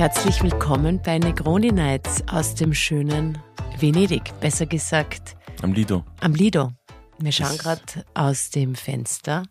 [0.00, 3.36] Herzlich willkommen bei Negroni Nights aus dem schönen
[3.78, 6.06] Venedig, besser gesagt Am Lido.
[6.22, 6.72] am Lido.
[7.18, 7.82] Wir schauen gerade
[8.14, 9.42] aus dem Fenster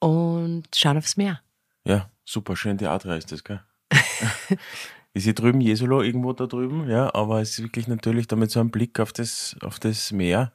[0.00, 1.42] und schauen aufs Meer.
[1.84, 3.60] Ja, super schön die Adria ist das, gell?
[5.14, 8.58] ist hier drüben Jesolo irgendwo da drüben, ja, aber es ist wirklich natürlich damit so
[8.58, 10.50] ein Blick auf das, auf das Meer.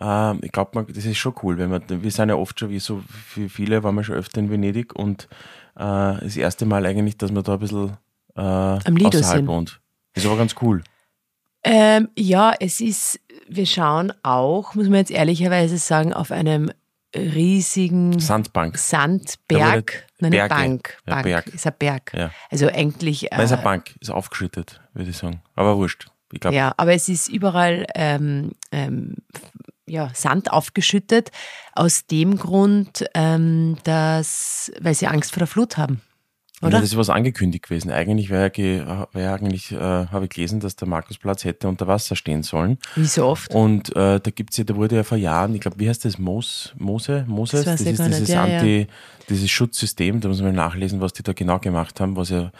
[0.00, 2.80] Ähm, ich glaube, das ist schon cool, wenn man, wir sind ja oft schon, wie
[2.80, 3.00] so
[3.48, 5.28] viele, waren wir schon öfter in Venedig und
[5.76, 7.96] äh, das erste Mal eigentlich, dass man da ein bisschen
[8.36, 9.46] äh, Am Lido außerhalb sind.
[9.46, 9.80] wohnt.
[10.14, 10.82] Ist aber ganz cool.
[11.64, 16.70] Ähm, ja, es ist, wir schauen auch, muss man jetzt ehrlicherweise sagen, auf einem
[17.16, 18.76] riesigen Sandbank.
[18.76, 20.54] Sandberg, nein, Berge.
[20.54, 20.98] Bank.
[21.06, 21.24] Ja, Bank.
[21.24, 21.46] Berg.
[21.48, 22.12] Ist ein Berg.
[22.14, 22.30] Ja.
[22.50, 23.28] Also eigentlich.
[23.30, 25.40] Nein, ist äh, eine Bank, ist aufgeschüttet, würde ich sagen.
[25.54, 26.08] Aber wurscht.
[26.32, 29.16] Ich glaube, Ja, aber es ist überall ähm, ähm,
[29.86, 31.30] ja, Sand aufgeschüttet,
[31.74, 36.00] aus dem Grund, ähm, dass, weil sie Angst vor der Flut haben.
[36.64, 36.80] Ja, Oder?
[36.80, 37.90] das ist was angekündigt gewesen.
[37.90, 41.68] Eigentlich wäre ja, ge- wär ja eigentlich, äh, habe ich gelesen, dass der Markusplatz hätte
[41.68, 42.78] unter Wasser stehen sollen.
[42.96, 43.54] Wie so oft.
[43.54, 46.18] Und äh, da gibt's ja, da wurde ja vor Jahren, ich glaube, wie heißt das?
[46.18, 47.24] Mos, Mose?
[47.28, 47.64] Moses?
[47.64, 48.58] Das ich ist gar nicht, dieses ja, ja.
[48.58, 48.86] Anti,
[49.28, 52.50] dieses Schutzsystem, da muss man mal nachlesen, was die da genau gemacht haben, was ja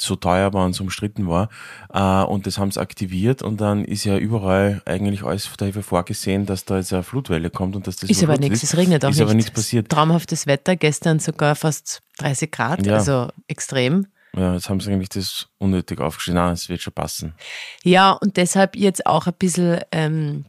[0.00, 1.48] so teuer war und so umstritten war.
[1.92, 6.44] Äh, und das haben sie aktiviert und dann ist ja überall eigentlich alles dafür vorgesehen,
[6.46, 9.10] dass da jetzt eine Flutwelle kommt und dass das Ist aber nichts, es regnet auch
[9.10, 9.22] Ist nicht.
[9.24, 9.88] aber nichts passiert.
[9.88, 12.94] Traumhaftes Wetter, gestern sogar fast 30 Grad, Ja.
[12.94, 14.06] also extrem.
[14.34, 16.40] Ja, jetzt haben sie eigentlich das unnötig aufgeschrieben.
[16.40, 17.34] Nein, es wird schon passen.
[17.84, 20.46] Ja, und deshalb jetzt auch ein bisschen, ähm,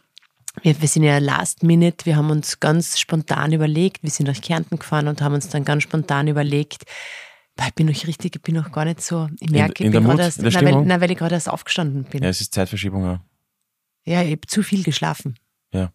[0.61, 4.39] wir, wir sind ja last minute, wir haben uns ganz spontan überlegt, wir sind nach
[4.41, 6.83] Kärnten gefahren und haben uns dann ganz spontan überlegt,
[7.55, 9.91] weil ich bin noch richtig, ich bin noch gar nicht so, ich merke, in ich
[9.93, 12.23] der bin gerade erst, in nein, weil, nein, weil ich gerade erst aufgestanden bin.
[12.23, 13.19] Ja, es ist Zeitverschiebung auch.
[14.05, 15.35] Ja, ich habe zu viel geschlafen.
[15.71, 15.91] Ja.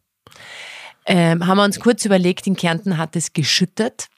[1.07, 4.09] Ähm, haben wir uns kurz überlegt, in Kärnten hat es geschüttet.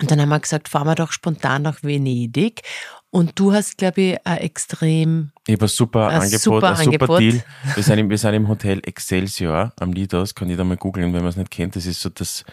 [0.00, 2.62] Und dann haben wir gesagt, fahren wir doch spontan nach Venedig.
[3.10, 6.76] Und du hast, glaube ich, ein extrem, Ich habe ein super Ein Angebot, super ein
[6.76, 7.20] super Angebot.
[7.20, 7.44] Deal.
[7.74, 11.20] Wir sind, im, wir sind im Hotel Excelsior am Lidos, kann jeder mal googeln, wenn
[11.22, 11.76] man es nicht kennt.
[11.76, 12.44] Das ist so das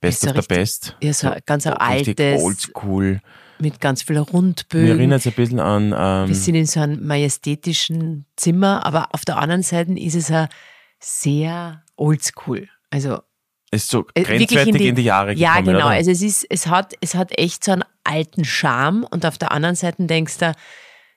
[0.00, 0.96] Best so of the richtig- Best.
[1.02, 3.20] ja, so ganz ein altes, oldschool.
[3.58, 4.88] Mit ganz vielen Mir Rundbögen.
[4.98, 9.24] erinnert es ein bisschen an, ähm, Wir sind in so einem majestätischen Zimmer, aber auf
[9.24, 10.48] der anderen Seite ist es ein
[11.00, 12.68] sehr oldschool.
[12.90, 13.20] Also
[13.70, 15.86] ist so äh, grenzwertig in die, Jahre Ja, gekommen, genau.
[15.86, 15.96] Oder?
[15.96, 19.52] Also es ist, es hat, es hat echt so einen alten Charme und auf der
[19.52, 20.52] anderen Seite denkst du,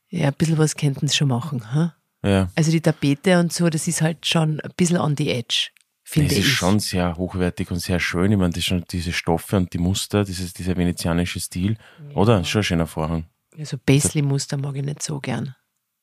[0.10, 1.64] ja, ein bisschen was könnten sie schon machen.
[1.74, 1.92] Hm?
[2.24, 2.50] ja.
[2.56, 5.70] Also die Tapete und so, das ist halt schon ein bisschen on the edge,
[6.10, 6.54] finde Es ist ich.
[6.54, 8.32] schon sehr hochwertig und sehr schön.
[8.32, 11.78] Ich meine, das schon diese Stoffe und die Muster, dieses, dieser venezianische Stil,
[12.16, 12.40] oder?
[12.42, 13.26] Ist schon ein schöner Vorhang.
[13.58, 15.54] Ja, so Paisley-Muster mag ich nicht so gern.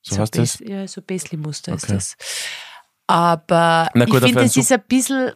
[0.02, 0.58] So heißt das?
[0.58, 1.94] Pais- Ja, so Paisley-Muster ist Okay.
[1.94, 2.16] das.
[3.06, 5.32] Aber gut, ich finde, einen es ist ein bisschen,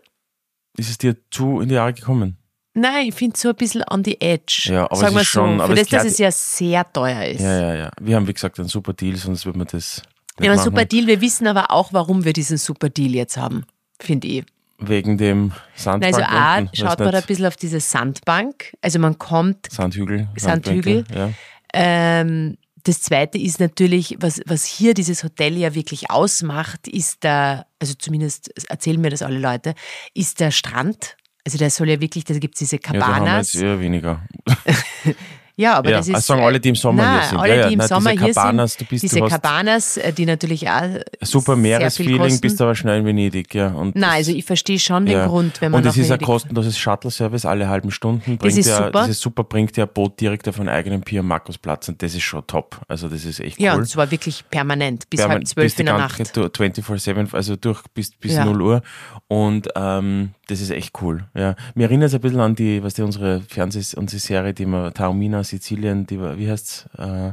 [0.77, 2.37] Ist es dir zu in die Jahre gekommen?
[2.75, 4.69] nein, ich finde es so ein bisschen on the edge.
[4.73, 7.25] Ja, aber Sagen wir ist schon- so, für es das, dass es ja sehr teuer
[7.25, 7.41] ist.
[7.41, 7.91] Ja, ja, ja.
[8.01, 10.03] Wir haben, wie gesagt, einen super Deal, sonst würde man das
[10.39, 10.65] nicht Ja, ein machen.
[10.71, 11.07] super Deal.
[11.07, 13.65] Wir wissen aber auch, warum wir diesen super Deal jetzt haben,
[14.01, 14.45] finde ich.
[14.79, 18.77] Wegen dem Sandbank Also A, unten, schaut man ein bisschen auf diese Sandbank.
[18.81, 20.29] Also man kommt, Sandhügel.
[20.37, 21.05] Sandhügel.
[21.13, 21.31] Ja.
[21.73, 27.67] ähm, das zweite ist natürlich, was, was hier dieses Hotel ja wirklich ausmacht, ist der,
[27.81, 29.75] also zumindest erzählen mir das alle Leute,
[30.15, 31.17] ist der Strand.
[31.45, 33.53] Also der soll ja wirklich, da gibt es diese ja, da haben wir Cabanas.
[33.53, 34.23] jetzt eher weniger.
[35.59, 36.15] Ja, aber ja, das ist.
[36.15, 37.39] also sagen alle, die im Sommer nein, hier sind.
[37.39, 38.81] Alle, ja, ja, die im nein, Sommer diese hier Cabanas, sind.
[38.81, 40.73] du bist, diese du Cabanas, äh, die natürlich auch.
[40.83, 43.55] ein super Meeresfeeling, bist aber schnell in Venedig.
[43.55, 43.69] Ja.
[43.69, 45.27] Und Nein, das- also ich verstehe schon den ja.
[45.27, 48.37] Grund, wenn man Und es ist ein kostenloses Shuttle-Service alle halben Stunden.
[48.39, 48.91] Bringt ist ja, super.
[48.93, 52.01] Das ist super, bringt ja ein Boot direkt auf einen eigenen Pier am Markusplatz und
[52.03, 52.81] das ist schon top.
[52.87, 53.81] Also das ist echt Ja, cool.
[53.81, 56.19] und zwar wirklich permanent, bis Ja, halb zwölf die in der Nacht.
[56.25, 58.45] Zeit 24-7, also durch bis, bis Ja.
[58.45, 58.83] 0 Uhr.
[59.27, 61.25] Und ähm, das ist echt cool.
[61.35, 61.55] Ja.
[61.75, 64.93] Mir erinnert es ein bisschen an die, was die unsere Fernseh- unsere Serie, die wir,
[64.93, 66.87] Taormina, Sizilien, die war, wie heißt's?
[66.99, 67.33] Äh,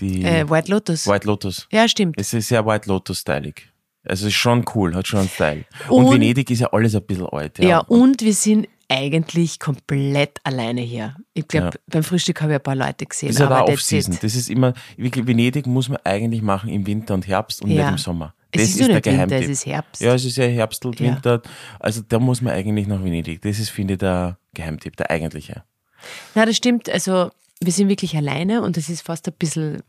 [0.00, 1.06] die Äh, White Lotus.
[1.06, 1.66] White Lotus.
[1.72, 2.16] Ja, stimmt.
[2.18, 3.68] Es ist sehr White Lotus-stylig.
[4.04, 5.64] Also es ist schon cool, hat schon einen Style.
[5.88, 7.58] Und, Und- Venedig ist ja alles ein bisschen alt.
[7.58, 11.14] Ja, Ja, und wir sind eigentlich komplett alleine hier.
[11.34, 11.80] Ich glaube, Ja.
[11.86, 13.28] beim Frühstück habe ich ein paar Leute gesehen.
[13.28, 14.18] das ist ja aber that's Off-Season.
[14.20, 17.82] Das ist immer, wirklich, Venedig muss man eigentlich machen im Winter und Herbst und Ja.
[17.84, 18.34] nicht im Sommer.
[18.54, 19.42] Es Das ist ist, ja der nicht Winter, Geheimtipp.
[19.42, 20.02] es ist Herbst.
[20.02, 21.06] Ja, es ist ja Herbst und Ja.
[21.06, 21.42] Winter.
[21.80, 23.40] Also da muss man eigentlich nach Venedig.
[23.42, 25.64] Das ist, finde ich, der Geheimtipp, der eigentliche.
[26.34, 26.90] Na, das stimmt.
[26.90, 29.82] Also, wir sind wirklich alleine und es ist fast ein bisschen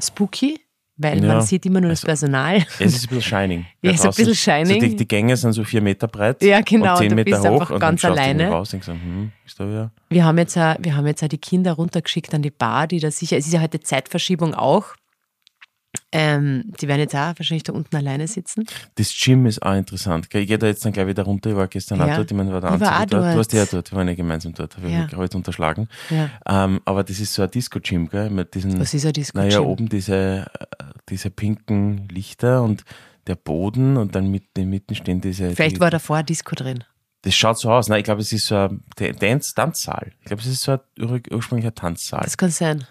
[0.00, 0.58] spooky,
[0.96, 2.64] weil Ja, man sieht immer nur das also- Personal.
[2.80, 3.66] Es ist ein bisschen Shining.
[3.82, 4.80] Ja, ist ein bisschen Shining.
[4.80, 7.30] So die, die Gänge sind so vier Meter breit Ja, genau, und zehn du Meter
[7.40, 8.48] bist hoch und ganz alleine.
[8.48, 9.92] raus und so, hm, ist da wieder?
[10.08, 12.98] Wir haben jetzt auch, wir haben jetzt auch die Kinder runtergeschickt an die Bar, die
[12.98, 14.86] da sicher, es ist ja heute Zeitverschiebung auch.
[16.10, 18.64] Ähm, die werden jetzt auch wahrscheinlich da unten alleine sitzen.
[18.94, 20.24] Das Gym ist auch interessant.
[20.32, 21.50] Ich gehe da jetzt dann gleich wieder runter.
[21.50, 22.06] Ich war gestern Ja.
[22.12, 22.30] auch dort.
[22.30, 23.12] Ich meine, war der Einzige auch dort.
[23.12, 23.72] Du warst ja dort.
[23.74, 23.92] dort.
[23.92, 24.76] Wir waren ja gemeinsam dort.
[24.78, 25.00] Habe Ja.
[25.00, 25.86] ich mich heute unterschlagen.
[26.08, 26.30] Ja.
[26.48, 28.30] Ähm, aber das ist so ein Disco-Gym, gell?
[28.30, 32.84] Mit diesen, Was ist ein Disco naja, oben diese, äh, diese pinken Lichter und
[33.26, 35.50] der Boden und dann mitten, mitten stehen diese.
[35.54, 36.84] Vielleicht die, war davor ein Disco drin.
[37.22, 37.88] Das schaut so aus.
[37.88, 38.82] Nein, ich glaube, es ist so ein
[39.20, 40.12] Dance, Tanzsaal.
[40.20, 42.22] Ich glaube, es ist so ein ur ursprünglicher Tanzsaal.
[42.24, 42.86] Das kann sein.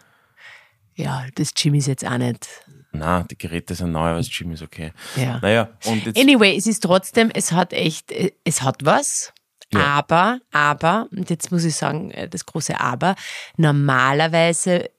[0.93, 2.47] Ja, das Gym ist jetzt auch nicht.
[2.91, 4.91] Na, die Geräte sind neu, aber das Gym ist okay.
[5.15, 5.39] Ja.
[5.41, 6.19] Naja, und jetzt.
[6.19, 9.33] Anyway, es ist trotzdem, es hat echt, äh, es hat was.
[9.73, 9.81] Ja.
[9.81, 13.15] Aber, aber, und jetzt muss ich sagen, äh, das große Aber,
[13.57, 14.89] normalerweise,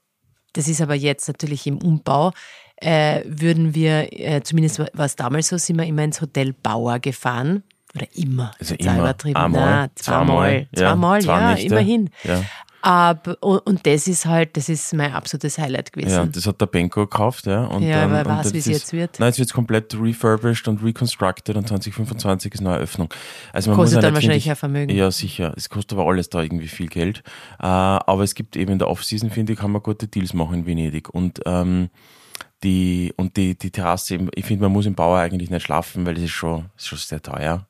[0.53, 2.33] das ist aber jetzt natürlich im Umbau,
[2.77, 6.99] äh, würden wir, äh, zumindest war es damals so, sind wir immer ins Hotel Bauer
[6.99, 7.63] gefahren.
[7.95, 8.53] Oder immer.
[8.61, 8.99] Also immer.
[8.99, 9.37] übertrieben.
[9.37, 10.27] Einmal, Nein, zweimal.
[10.27, 12.11] zweimal, ja, Zweimal, zwei ja, immerhin.
[12.23, 12.45] Ja.
[12.81, 16.33] Aber, und, das ist halt, das ist mein absolutes Highlight Ja, gewesen.
[16.33, 17.65] das hat der Benko gekauft, ja.
[17.65, 19.19] Und, Ja, ähm, wer und weiß, wie es jetzt wird.
[19.19, 23.13] Nein, jetzt wird es komplett refurbished und reconstructed und 2025 ist neue Öffnung.
[23.53, 24.97] Also man Kostet muss dann nicht, wahrscheinlich finde ein Vermögen.
[24.97, 25.53] Ja, sicher.
[25.57, 27.23] Es kostet aber alles da irgendwie viel Geld.
[27.59, 30.61] Äh, aber es gibt eben in der Off-Season, finde ich, kann man gute Deals machen
[30.61, 31.09] in Venedig.
[31.13, 31.91] Und ähm,
[32.63, 36.17] die, und die, die Terrasse, ich finde, man muss im Bauer eigentlich nicht schlafen, weil
[36.17, 37.67] es ist schon, ist schon sehr teuer.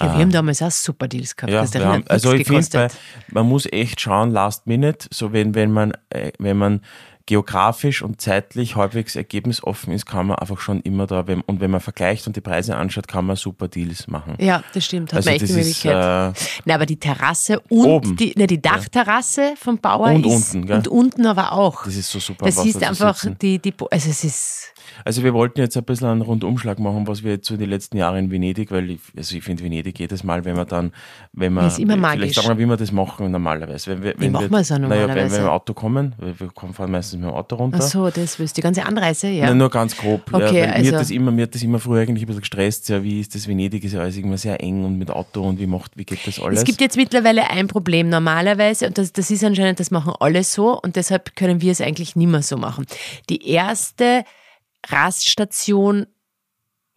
[0.00, 1.52] Ja, wir haben damals auch super Deals gehabt.
[1.52, 2.88] Ja, wir haben, also ich finde,
[3.30, 6.80] man muss echt schauen, last minute, so wenn, wenn man, äh, wenn man
[7.26, 11.70] geografisch und zeitlich halbwegs ergebnisoffen ist, kann man einfach schon immer da, wenn, und wenn
[11.70, 14.34] man vergleicht und die Preise anschaut, kann man super Deals machen.
[14.38, 15.12] Ja, das stimmt.
[15.12, 16.36] Hat also man echt die ist, Möglichkeit.
[16.36, 18.16] äh, Nein, aber die Terrasse und Oben.
[18.16, 20.76] die, ne, die Dachterrasse vom Bauer Und ist unten, gell?
[20.78, 21.84] und unten aber auch.
[21.84, 22.46] das ist so super.
[22.46, 24.71] Das ist einfach die, die, also es ist,
[25.04, 27.96] Also wir wollten jetzt ein bisschen einen Rundumschlag machen, was wir jetzt so die letzten
[27.96, 30.92] Jahre in Venedig, weil ich, also ich finde Venedig jedes Mal, wenn wir dann,
[31.32, 32.18] wenn wir, Ist immer magisch.
[32.20, 33.90] vielleicht sagen wir, wie wir das machen normalerweise.
[33.92, 35.36] Wenn wir, Wie wenn machen wir, wir es auch Naja, wenn wir normalerweise?
[35.36, 37.78] mit dem Auto kommen, weil wir fahren meistens mit dem Auto runter.
[37.80, 39.46] ach so, das willst du, die ganze Anreise, ja.
[39.46, 40.22] Nein, nur ganz grob.
[40.32, 42.40] ja, Okay, mir, also- hat das immer, mir hat das immer früher eigentlich ein bisschen
[42.40, 42.88] gestresst.
[42.88, 43.84] Ja, wie ist das Venedig?
[43.84, 46.40] Ist ja alles immer sehr eng und mit Auto und wie macht, wie geht das
[46.40, 46.60] alles?
[46.60, 50.44] Es gibt jetzt mittlerweile ein Problem normalerweise und das, das ist anscheinend, das machen alle
[50.44, 52.86] so und deshalb können wir es eigentlich nicht mehr so machen.
[53.28, 54.24] Die erste
[54.88, 56.06] Raststation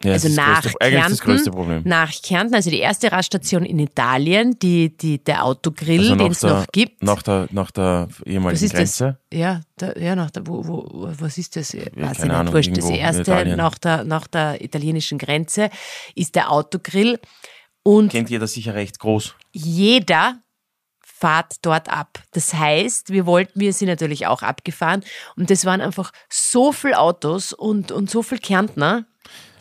[0.03, 5.23] ja, also nach größte, Kärnten, nach Kärnten, also die erste Raststation in Italien, die, die,
[5.23, 7.01] der Autogrill, Also den es noch gibt.
[7.01, 9.19] Nach der, nach der was ehemaligen ist Grenze.
[9.29, 9.39] das?
[9.39, 11.73] Ja, da, ja nach der, wo, wo, was ist das?
[11.73, 12.31] Weiß ich keine nicht.
[12.31, 12.77] Ahnung, Wurscht.
[12.77, 15.69] Das erste nach der, nach der italienischen Grenze
[16.13, 17.17] ist der Autogrill
[17.81, 19.35] und Kennt jeder sicher recht groß.
[19.53, 20.41] jeder
[21.17, 22.19] fahrt dort ab.
[22.33, 25.03] Das heißt, wir wollten, wir sind natürlich auch abgefahren
[25.37, 29.05] und das waren einfach so viele Autos und, und so viele Kärntner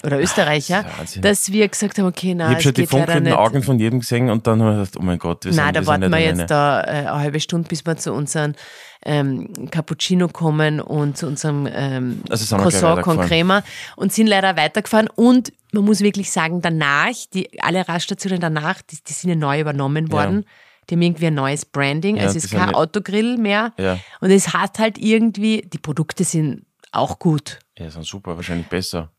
[0.05, 3.33] oder Österreicher, das dass wir gesagt haben, okay, Ich nein, habe schon die funkelnden.
[3.33, 5.75] Augen von jedem gesehen und dann habe ich gedacht, oh mein Gott, wir sind, Nein,
[5.75, 8.55] da wir warten wir jetzt da äh, eine halbe Stunde, bis wir zu unserem
[9.07, 13.21] ähm, Cappuccino kommen und zu unserem ähm, Also wir Croissant con.
[13.21, 13.63] Crema
[13.97, 15.09] und sind leider weitergefahren.
[15.15, 19.61] Und man muss wirklich sagen, danach, die, alle Raststationen danach, die, die sind ja neu
[19.61, 20.45] übernommen worden.
[20.89, 22.17] Die haben irgendwie ein neues Branding.
[22.17, 23.73] Ja, also es ist kein Autogrill mehr.
[23.79, 23.99] Ja.
[24.21, 27.59] Und es hat halt irgendwie, die Produkte sind auch gut.
[27.79, 29.11] Ja, sind super, wahrscheinlich besser.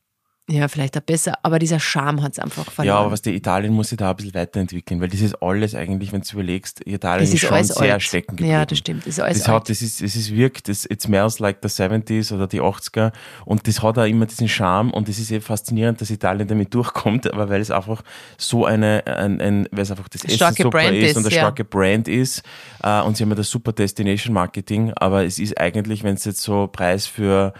[0.47, 2.95] Ja, vielleicht auch besser, aber dieser Charme hat es einfach verloren.
[2.95, 5.73] Ja, aber was der Italien muss sich da ein bisschen weiterentwickeln, weil das ist alles
[5.73, 8.03] eigentlich, wenn du überlegst, Italien ist, ist schon sehr alt.
[8.03, 8.51] stecken geblieben.
[8.51, 9.07] Ja, das stimmt.
[9.07, 9.55] Das ist alles Das, alt.
[9.55, 13.11] hat, das ist, es ist wirkt, das, it smells like the 70s oder die 80er
[13.45, 16.71] und das hat auch immer diesen Charme und es ist eben faszinierend, dass Italien damit
[16.75, 18.03] durchkommt, aber weil es einfach
[18.37, 21.35] so eine, ein, ein weil es einfach das Essen super Brand ist und ist, eine
[21.35, 21.41] ja.
[21.41, 22.43] starke Brand ist
[22.83, 26.25] äh, und sie haben ja das super Destination Marketing, aber es ist eigentlich, wenn es
[26.25, 27.55] jetzt so Preis für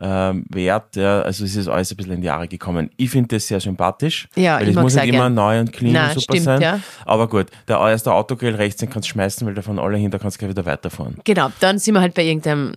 [0.00, 2.90] ähm, Wert, ja, also es ist alles ein bisschen in die Jahre gekommen.
[2.96, 5.72] Ich finde das sehr sympathisch, Ja, weil ich es muss auch nicht immer neu und
[5.72, 6.80] clean Nein, und super stimmt, sein, ja.
[7.04, 10.10] aber gut, der erste Autogrill rechts, den kannst du schmeißen, weil da fahren alle hin,
[10.10, 11.16] da kannst du gleich wieder weiterfahren.
[11.24, 12.74] Genau, dann sind wir halt bei irgendeinem,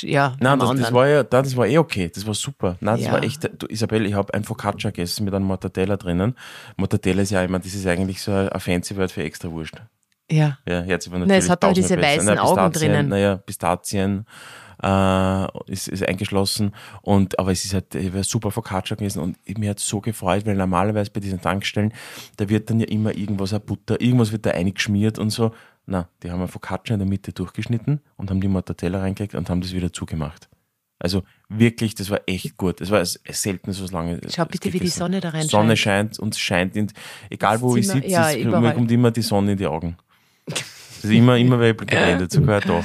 [0.00, 2.10] ja, Nein, das, das war ja, nein, das war eh okay.
[2.14, 2.76] Das war super.
[2.80, 3.12] Nein, das Ja.
[3.12, 3.46] war echt.
[3.58, 6.34] Du, Isabel, ich habe ein Focaccia gegessen mit einem Mortadella drinnen.
[6.78, 9.74] Mortadella ist ja, meine, das ist eigentlich so ein fancy Wort für extra Wurst.
[10.30, 10.56] ja.
[10.66, 13.08] Ja, war Nein, natürlich es hat aber tausendmal diese weißen Nein, Augen drinnen.
[13.08, 14.24] Naja, Pistazien
[14.82, 16.72] äh, ist, ist eingeschlossen.
[17.02, 20.56] Und, aber es ist halt ich super Focaccia gewesen und mir hat so gefreut, weil
[20.56, 21.92] normalerweise bei diesen Tankstellen,
[22.36, 25.52] da wird dann ja immer irgendwas, ein Butter, irgendwas wird da eingeschmiert und so.
[25.86, 29.48] Na, die haben ein Focaccia in der Mitte durchgeschnitten und haben die Mortadella reingelegt und
[29.48, 30.48] haben das wieder zugemacht.
[30.98, 32.80] Also wirklich, das war echt gut.
[32.80, 34.18] Das war selten so lange.
[34.34, 36.18] Schau bitte, wie die Sonne da rein Sonne scheint.
[36.18, 36.90] und es scheint, in,
[37.30, 39.96] egal wo ich Zimmer- sitze, ja, es- mir kommt immer die Sonne in die Augen.
[41.02, 42.82] Also immer, immer weil ich geblendet, sogar da.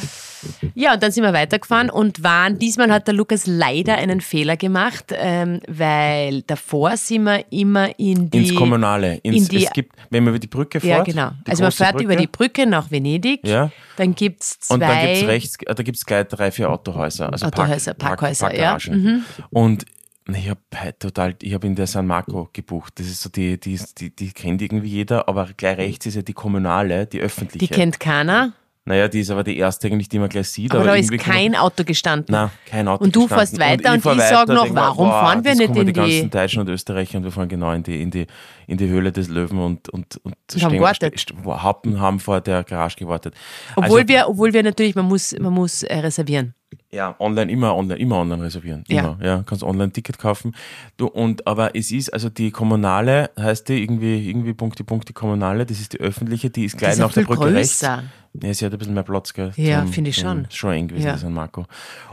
[0.75, 4.57] Ja, und dann sind wir weitergefahren und waren, diesmal hat der Lukas leider einen Fehler
[4.57, 8.39] gemacht, ähm, weil davor sind wir immer in die...
[8.39, 9.17] Ins Kommunale.
[9.23, 11.07] Ins, in die- es gibt, wenn man über die Brücke fährt.
[11.07, 11.31] ja, genau.
[11.47, 13.71] Also man fährt Brücke, über die Brücke nach Venedig, Ja.
[13.97, 14.73] dann gibt es zwei...
[14.75, 17.31] Und dann gibt es rechts, äh, da gibt es gleich drei, vier Autohäuser.
[17.31, 18.77] Also Autohäuser, Park, Parkhäuser, ja.
[18.89, 19.23] Mhm.
[19.49, 19.85] Und
[20.33, 20.59] ich habe
[20.99, 22.93] total, ich habe in der San Marco gebucht.
[22.99, 26.21] Das ist so die, die, die, die kennt irgendwie jeder, aber gleich rechts ist ja
[26.21, 27.65] die kommunale, die öffentliche.
[27.65, 30.73] die kennt keiner, naja, die ist aber die erste eigentlich, die man gleich sieht.
[30.73, 32.33] aber, da ist kein Auto gestanden.
[32.33, 33.03] Nein, kein Auto.
[33.03, 33.47] Und du gestanden.
[33.47, 35.73] fährst weiter und ich weiter sag noch, denk mir, warum boah, fahren wir nicht in
[35.73, 38.25] die die- ganzen Deutschen und Österreicher und wir fahren genau in die, in die,
[38.67, 41.25] in die Höhle des Löwen und, und, und haben gewartet.
[41.45, 43.35] haben vor der Garage gewartet.
[43.75, 46.55] Obwohl, also, wir, obwohl wir natürlich, man muss, man muss äh, reservieren.
[46.93, 48.83] Ja, online, immer online, immer online reservieren.
[48.89, 48.99] Ja.
[49.15, 49.43] Immer, ja.
[49.45, 50.53] Kannst online Ticket kaufen.
[50.97, 55.65] Du, und, aber es ist, also die kommunale, heißt die irgendwie, irgendwie Punkti, Punkti kommunale,
[55.65, 57.79] das ist die öffentliche, die ist gleich ja nach der Brücke rechts.
[57.79, 58.03] größer.
[58.43, 59.51] Ja, sie hat ein bisschen mehr Platz, gell?
[59.55, 60.47] Ja, finde ich schon.
[60.49, 61.11] Schon eng gewesen, Ja.
[61.13, 61.17] ja.
[61.17, 61.65] San Marco.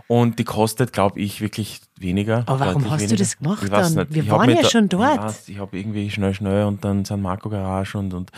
[0.07, 2.45] Und die kostet, glaube ich, wirklich weniger.
[2.47, 3.17] Aber warum hast du weniger.
[3.17, 4.07] das gemacht Ich dann?
[4.11, 5.15] Wir Ich waren ja da- schon dort.
[5.17, 8.31] Ich, weiß, ich habe irgendwie schnell, schnell und dann San Marco Garage und, und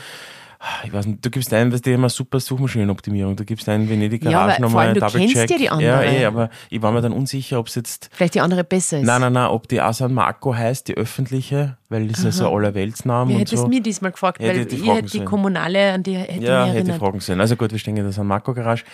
[0.85, 4.23] ich weiß nicht, du gibst ein, was die immer super Suchmaschinenoptimierung, du gibst ein Venedig
[4.25, 5.35] Ja, Garage aber nochmal einen du Double-Check.
[5.35, 6.07] kennst ja die Ja, andere.
[6.07, 9.07] eh, aber ich war mir dann unsicher, ob es jetzt Vielleicht die andere besser ist.
[9.07, 12.55] Nein, nein, nein, ob die auch San Marco heißt, die öffentliche, weil das ja so
[12.55, 13.69] allerweltsnamen Wer und hätte es so.
[13.69, 16.43] mir diesmal gefragt, Ja, die weil hätte ich hätte die kommunale, an die hätte ich
[16.43, 16.99] Ja, hätte erinnert.
[16.99, 17.41] fragen sollen.
[17.41, 18.85] Also gut, wir stehen in der San Marco Garage,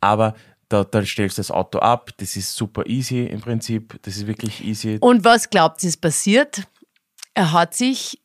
[0.00, 0.34] aber
[0.68, 4.26] da, da stellst du das Auto ab, das ist super easy im Prinzip, das ist
[4.26, 4.96] wirklich easy.
[5.00, 6.62] Und was glaubt ihr, ist passiert?
[7.34, 8.18] Er hat sich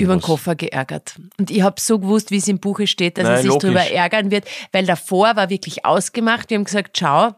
[0.00, 0.20] über den?
[0.22, 1.14] Koffer geärgert.
[1.38, 3.62] Und ich habe so gewusst, wie es im Buche steht, dass Nein, er sich logisch.
[3.62, 6.50] darüber ärgern wird, weil davor war wirklich ausgemacht.
[6.50, 7.30] Wir haben gesagt, schau,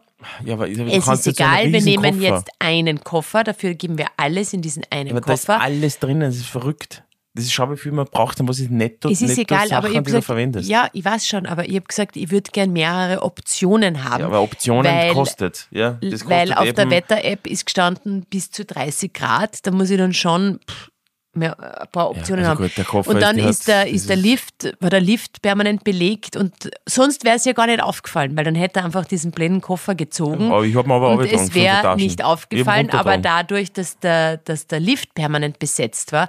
[0.45, 2.35] Ja, aber du es ist egal, wir nehmen Koffer.
[2.35, 5.61] jetzt einen Koffer, dafür geben wir alles in diesen einen aber da ist Koffer.
[5.61, 7.03] alles drinnen, das ist verrückt.
[7.35, 9.67] Das ist, schau, wie viel man braucht und was ist netto, Es ist netto egal,
[9.67, 10.69] Sachen, aber ich die du gesagt, verwendest.
[10.69, 14.19] ja, ich weiß schon, aber ich habe gesagt, ich würde gern mehrere Optionen haben.
[14.19, 15.67] Ja, aber Optionen weil, kostet.
[15.71, 19.65] Ja, das kostet weil auf der Wetter-App ist gestanden bis zu 30 Grad.
[19.65, 20.89] Da muss ich dann schon pff,
[21.35, 22.71] mehr, ein paar Optionen also haben.
[22.75, 26.71] gut, Koffer und dann ist, der, ist der Lift, war der Lift permanent belegt und
[26.85, 29.95] sonst wäre es ja gar nicht aufgefallen, weil dann hätte er einfach diesen blinden Koffer
[29.95, 30.51] gezogen.
[30.51, 34.67] Aber ich habe mir aber und es wäre nicht aufgefallen, aber dadurch, dass der, dass
[34.67, 36.27] der Lift permanent besetzt war,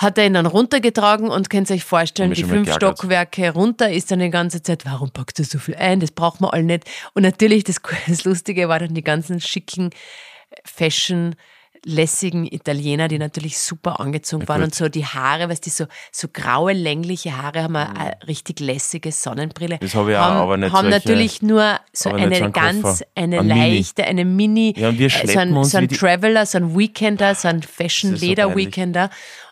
[0.00, 2.72] hat er ihn dann runtergetragen und könnt ihr euch vorstellen, die fünf.
[2.72, 6.00] Stockwerke runter ist dann die ganze Zeit, warum packst du so viel ein?
[6.00, 6.84] Das braucht man all nicht.
[7.12, 9.90] Und natürlich, das, das Lustige war dann die ganzen schicken
[10.64, 11.36] Fashion
[11.84, 14.64] lässigen Italiener, die natürlich super angezogen waren gut.
[14.66, 19.12] und so die Haare, weißt du, so, so graue, längliche Haare, haben eine richtig lässige
[19.12, 19.78] Sonnenbrille.
[19.80, 22.82] Das habe ich auch, haben, aber nicht haben solche- natürlich nur so eine so ganz,
[22.82, 23.04] Koffer.
[23.14, 23.76] eine Ein Mini.
[23.78, 25.96] leichte, eine Mini, Ja, und wir äh, so schleppen ein, uns so ein wie die-
[25.96, 29.10] Traveler, so ein Weekender, so ein ist so Fashion-Leder-Weekender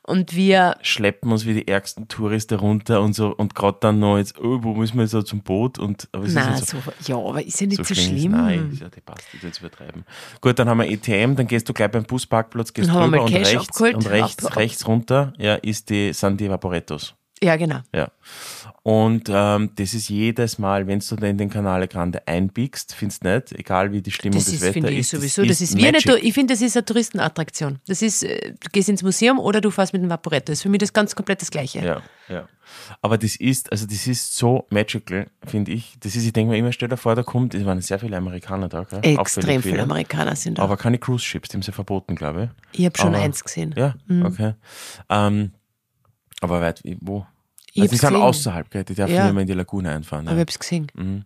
[0.08, 4.16] und wir schleppen uns wie die ärgsten Touristen runter und so und gerade dann noch
[4.18, 7.16] jetzt, oh, wo müssen wir jetzt so zum Boot und aber nicht so, so, ja,
[7.16, 8.32] aber ist ja nicht so, so schlimm.
[8.32, 10.04] Nein, ist ja die passt, jetzt übertreiben.
[10.40, 13.34] Gut, dann haben wir ETM, dann gehst du gleich beim Busparkplatz, gehst Dann drüber und
[13.34, 13.94] rechts, abgeholt.
[13.94, 17.14] und rechts, Ab- ab- rechts runter, ja, ist die, sind die Vaporettos.
[17.42, 17.80] Ja, genau.
[17.94, 18.10] Ja.
[18.82, 23.22] Und ähm, das ist jedes Mal, wenn du da in den Canale Grande einbiegst, findest
[23.24, 25.10] du nicht, egal wie die Stimmung Das des ist, Wetter ich ist.
[25.10, 27.80] sowieso, das ist wie eine, ich finde, das ist eine Touristenattraktion.
[27.86, 30.46] Das ist, äh, du gehst ins Museum oder du fährst mit dem Vaporetto.
[30.52, 31.80] Das ist für mich das ganz komplett das Gleiche.
[31.84, 32.48] Ja, ja.
[33.02, 35.96] Aber das ist, also das ist so magical, finde ich.
[36.00, 38.16] Das ist, ich denke mir immer, stell dir vor, da kommt, es waren sehr viele
[38.16, 39.00] Amerikaner da, gell?
[39.02, 40.62] Extrem viele Amerikaner sind da.
[40.62, 42.80] Aber keine Cruise Ships, die haben sie verboten, glaube ich.
[42.80, 43.74] ich habe schon aber- eins gesehen.
[43.76, 44.54] Ja, okay.
[45.10, 45.52] Ähm,
[46.40, 47.26] aber weit, wie- wo?
[47.72, 48.84] Ich Also die hab's sind außerhalb, gell?
[48.84, 49.24] die dürfen Ja.
[49.24, 50.26] nicht mehr in die Lagune einfahren.
[50.26, 50.36] Aber Ja.
[50.36, 51.24] ich habe es gesehen.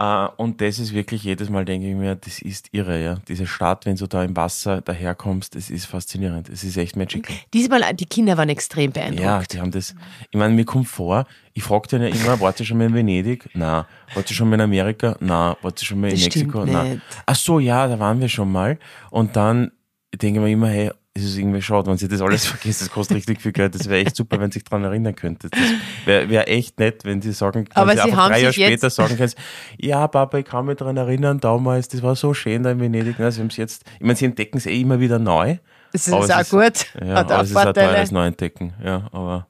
[0.00, 3.16] Äh, und das ist wirklich jedes Mal, denke ich mir, das ist irre, ja.
[3.26, 6.48] Diese Stadt, wenn du da im Wasser daherkommst, das ist faszinierend.
[6.48, 7.34] Es ist echt magical.
[7.52, 9.52] Diesmal, die Kinder waren extrem Ja, beeindruckt.
[9.54, 9.96] die haben das.
[10.30, 12.94] Ich meine, mir kommt vor, ich frage den ja immer, wart ihr schon mal in
[12.94, 13.48] Venedig?
[13.54, 13.88] Na.
[14.14, 15.16] Wart ihr schon mal in Amerika?
[15.18, 15.56] Na.
[15.62, 16.64] Wart ihr schon mal in Das Mexiko?
[16.64, 16.84] Na.
[16.84, 17.02] nicht.
[17.26, 18.78] Ach so, ja, da waren wir schon mal.
[19.10, 19.72] Und dann
[20.14, 22.90] denke ich mir immer, hey, es ist irgendwie schade, wenn sie das alles vergisst, das
[22.90, 23.74] kostet richtig viel Geld.
[23.74, 25.48] Das wäre echt super, wenn sie sich daran erinnern könnte.
[25.50, 25.60] Das
[26.04, 29.16] wäre wär echt nett, wenn sie sagen, wenn Aber sie, sie drei Jahre später sagen
[29.16, 29.32] können,
[29.78, 33.16] ja, Papa, ich kann mich daran erinnern, damals, das war so schön da in Venedig.
[33.18, 35.56] Na, sie haben es jetzt, ich meine, sie entdecken es eh immer wieder neu.
[35.92, 37.02] Das ist Aber auch es ist- gut.
[37.06, 37.92] Ja, Hat auch aber es ist auch Vorteile.
[37.94, 38.72] teures Neuentdecken.
[38.84, 39.46] Ja, aber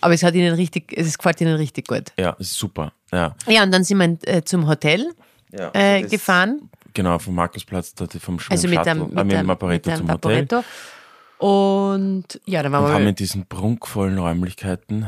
[0.00, 2.12] Aber es hat ihnen richtig, es gefällt ihnen richtig gut.
[2.18, 2.92] ja, es ist super.
[3.12, 3.34] Ja.
[3.46, 5.06] Ja, und dann sind wir äh, zum Hotel
[5.52, 6.68] Ja, äh, also gefahren.
[6.94, 10.10] Genau, vom Markusplatz, vom Schwung Also mit Shuttle, dem, äh, mit mit Vaporetto mit zum
[10.10, 10.46] Hotel.
[10.48, 10.64] Vaporetto.
[11.38, 15.06] Und ja, dann waren wir haben in diesen prunkvollen Räumlichkeiten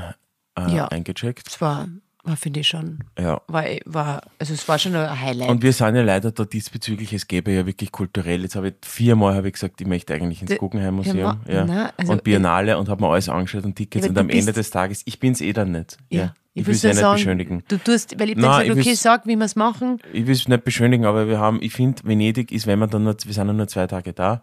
[0.57, 0.89] äh, Ja.
[0.89, 1.49] eingecheckt.
[1.49, 1.89] Es war
[2.23, 2.99] war finde ich schon.
[3.19, 3.41] Ja.
[3.47, 5.49] War, war, also es war schon ein Highlight.
[5.49, 8.43] Und wir sind ja leider da diesbezüglich, es gäbe ja wirklich kulturell.
[8.43, 11.93] Jetzt habe ich viermal habe ich gesagt, ich möchte eigentlich ins Guggenheim Museum Ja, na,
[11.97, 15.03] also und Biennale und habe mir alles angeschaut und Tickets und am Ende des Tages,
[15.07, 15.97] ich bin es eh dann nicht.
[16.11, 16.35] Ja.
[16.53, 17.63] Ich, will will's es ja nicht sagen, beschönigen.
[17.69, 19.99] Du tust, weil ich Nein, ich gesagt, okay, sag, wie wir es machen.
[20.13, 23.05] Ich will es nicht beschönigen, aber wir haben, ich finde, Venedig ist, wenn man dann
[23.05, 24.43] nur, wir sind ja nur zwei Tage da,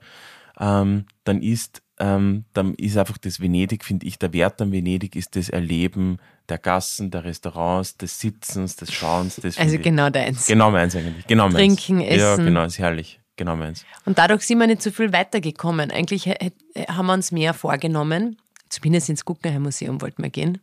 [0.59, 5.15] ähm, dann ist, ähm, dann ist einfach das Venedig, finde ich, der Wert an Venedig
[5.15, 6.17] ist das Erleben
[6.49, 10.45] der Gassen, der Restaurants, des Sitzens, des Schauens, das Also genau deins.
[10.47, 11.27] Genau meins eigentlich.
[11.27, 11.55] Genau meins.
[11.57, 12.45] Trinken, Ja, essen.
[12.45, 13.19] genau, ist herrlich.
[13.35, 13.85] Genau meins.
[14.05, 15.91] Und dadurch sind wir nicht so viel weitergekommen.
[15.91, 18.37] Eigentlich haben wir uns mehr vorgenommen.
[18.69, 20.59] Zumindest ins Guggenheim Museum wollten wir gehen.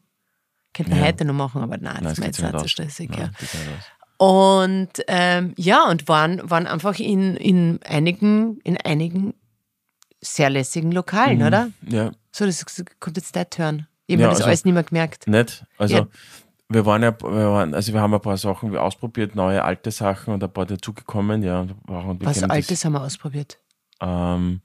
[0.72, 1.04] Könnten wir Ja.
[1.06, 2.70] heute noch machen, aber nein, Nein, das ist mir jetzt zu aus.
[2.70, 3.10] stressig.
[3.10, 3.26] Nein, Ja.
[3.28, 3.92] nicht.
[4.16, 9.34] Und ähm, ja, und waren, waren einfach in, in, einigen, in einigen
[10.24, 11.46] sehr lässigen Lokalen, Mhm.
[11.46, 11.70] oder?
[11.86, 12.64] Ja, So, das
[13.00, 13.86] kommt jetzt dein Turn.
[14.06, 15.26] Ich habe Ja, das also- alles nicht mehr gemerkt.
[15.28, 15.64] nicht.
[15.78, 16.06] Also Ja.
[16.68, 20.34] wir waren ja, wir waren, also wir haben ein paar Sachen ausprobiert, neue alte Sachen
[20.34, 21.60] und ein paar dazugekommen, ja.
[21.60, 23.58] Und wir Was Altes haben wir ausprobiert.
[24.00, 24.60] Das, ähm,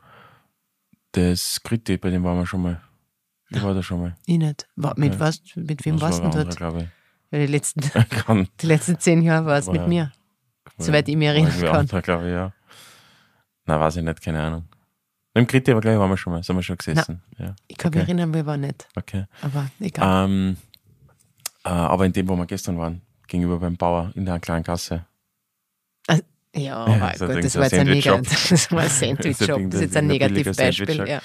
[1.11, 2.81] das Kriti, bei dem waren wir schon mal.
[3.51, 4.15] Ich war da schon mal.
[4.25, 4.67] Ich nicht.
[4.75, 5.19] Wa- Mit, Okay.
[5.21, 6.59] was, mit wem Das warst du war dort?
[7.31, 7.81] Ja, die, letzten,
[8.61, 10.11] die letzten zehn Jahre war es War mit ja- mir.
[10.77, 11.75] Soweit ich mich erinnern kann.
[11.75, 12.53] Anderer, glaube ich, ja.
[13.65, 14.65] Na, weiß ich nicht, keine Ahnung.
[15.33, 17.21] Beim Kriti, aber glaube ich, waren wir schon mal, sind wir schon gesessen.
[17.37, 18.11] Ja, Ich kann mich Okay.
[18.11, 18.87] erinnern, wir waren nicht.
[18.95, 19.25] okay.
[19.41, 20.25] Aber egal.
[20.25, 20.57] Ähm,
[21.63, 25.05] äh, aber in dem, wo wir gestern waren, gegenüber beim Bauer in der kleinen Gasse.
[26.07, 26.23] Also,
[26.55, 27.87] ja, Ja, das ist gut, das war jetzt ein.
[27.87, 28.49] Negativ.
[28.49, 28.89] Das war ein.
[29.17, 31.07] Ding, Das ist jetzt ein Negativbeispiel.
[31.07, 31.21] Ja.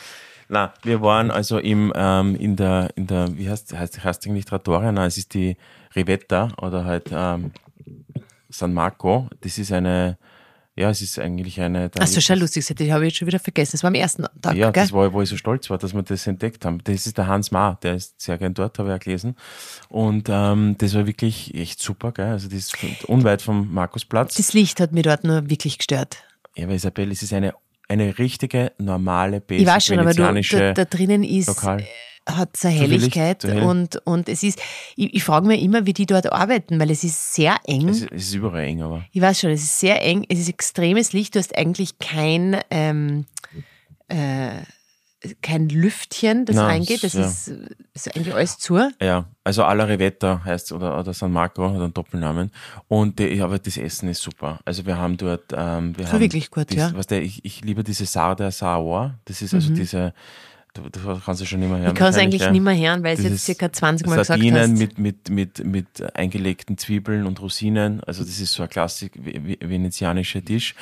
[0.49, 4.45] Na, wir waren also im, ähm, in der, in der, wie heißt, heißt, heißt eigentlich
[4.45, 4.93] Trattoria?
[4.93, 5.57] Nein, es ist die
[5.97, 7.53] Rivetta oder halt ähm,
[8.51, 9.29] San Marco.
[9.41, 10.19] Das ist eine,
[10.77, 11.89] ja, es ist eigentlich eine.
[11.91, 13.73] da Achso, ist- schon lustig, das habe ich jetzt schon wieder vergessen.
[13.73, 14.83] Das war am ersten Tag, Ja, gell?
[14.83, 16.79] das war, wo ich so stolz war, dass wir das entdeckt haben.
[16.85, 19.37] Das ist der Hans Ma, der ist sehr gern dort, habe ich auch gelesen.
[19.89, 22.27] Und ähm, das war wirklich echt super, gell?
[22.27, 24.35] Also das ist unweit vom Markusplatz.
[24.35, 26.19] Das Licht hat mich dort nur wirklich gestört.
[26.57, 27.55] Ja, aber Isabel, es ist eine,
[27.89, 31.81] eine richtige, normale, Ich basic weiß schon, aber du, da, da drinnen ist, Lokal.
[31.81, 31.85] äh,
[32.27, 33.63] hat so eine Zu viel Licht, Helligkeit hell.
[33.63, 34.59] und, und es ist,
[34.97, 37.89] ich, ich frage mich immer, wie die dort arbeiten, weil es ist sehr eng.
[37.89, 39.05] Es ist, es ist überall eng, aber.
[39.13, 42.61] Ich weiß schon, es ist sehr eng, es ist extremes Licht, du hast eigentlich kein,
[42.71, 43.27] ähm,
[44.09, 44.63] äh,
[45.43, 47.27] kein Lüftchen, das Nein, reingeht, das ja.
[47.27, 47.53] ist,
[47.95, 48.79] ist eigentlich alles zu.
[49.01, 52.51] Ja, also Alla Rivetta heißt oder, oder San Marco hat einen Doppelnamen.
[52.89, 54.61] Und die, aber das Essen ist super.
[54.65, 56.91] Also wir haben dort, ähm, wir war haben wirklich gut, dies, ja.
[56.91, 56.97] Mhm.
[56.97, 59.19] Was der, ich, ich liebe diese Sarda Saor.
[59.25, 60.13] Das ist also diese,
[60.75, 61.89] du, du kannst du schon nicht mehr hören.
[61.93, 62.51] Ich kann es eigentlich ja.
[62.51, 64.79] nicht mehr hören, weil es jetzt circa 20 Mal gesagt Sardinen hast.
[64.79, 68.03] mit, mit, mit, mit eingelegten Zwiebeln und Rosinen.
[68.05, 70.75] Also das ist so ein klassik ve- venezianischer Tisch.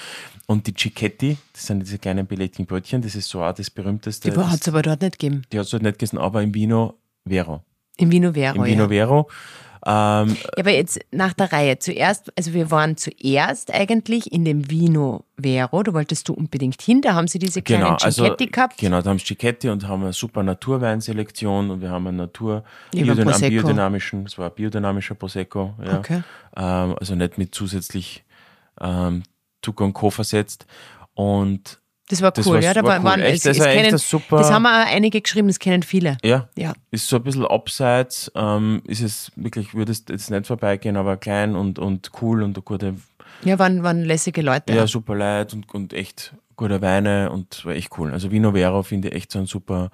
[0.47, 4.31] Und die Cicchetti, das sind diese kleinen belegten Brötchen, das ist so auch das berühmteste.
[4.31, 5.43] Die hat es aber dort nicht gegeben.
[5.53, 7.63] die hat es halt nicht gegessen, aber im Vino Vero.
[7.97, 8.57] Im Vino Vero.
[8.57, 8.89] Im Vino ja.
[8.89, 9.29] Vero.
[9.85, 11.79] Ähm, Ja, aber jetzt nach der Reihe.
[11.79, 17.01] Zuerst, also wir waren zuerst eigentlich in dem Vino Vero, da wolltest du unbedingt hin,
[17.03, 18.79] da haben sie diese kleinen genau, also Cicchetti gehabt.
[18.79, 22.63] genau, da haben sie Cicchetti und haben eine super Naturweinselektion und wir haben einen Natur
[22.93, 25.99] biodyn einen biodynamischen, das war ein biodynamischer Prosecco, ja.
[25.99, 26.23] Okay.
[26.57, 28.25] ähm, also nicht mit zusätzlich
[28.81, 29.25] ähm,
[29.63, 30.11] Zucker und Co.
[30.11, 30.67] versetzt
[31.15, 31.82] und
[32.13, 32.75] Das war Das cool, war- ja.
[32.75, 33.05] Da war cool.
[33.05, 35.59] waren, Echt, es, das es war echt kennen, super- das haben auch einige geschrieben, das
[35.59, 36.19] kennen viele.
[36.23, 36.75] ja, Ja.
[36.91, 41.17] ist so ein bisschen abseits, ähm, ist es wirklich, würde es jetzt nicht vorbeigehen, aber
[41.17, 42.95] klein und, und cool und eine gute
[43.45, 44.75] Ja, waren, waren lässige Leute.
[44.75, 48.13] Ja, super Leid und, und echt gute Weine und war echt cool.
[48.13, 49.91] Also Vino Vero finde ich echt so ein super,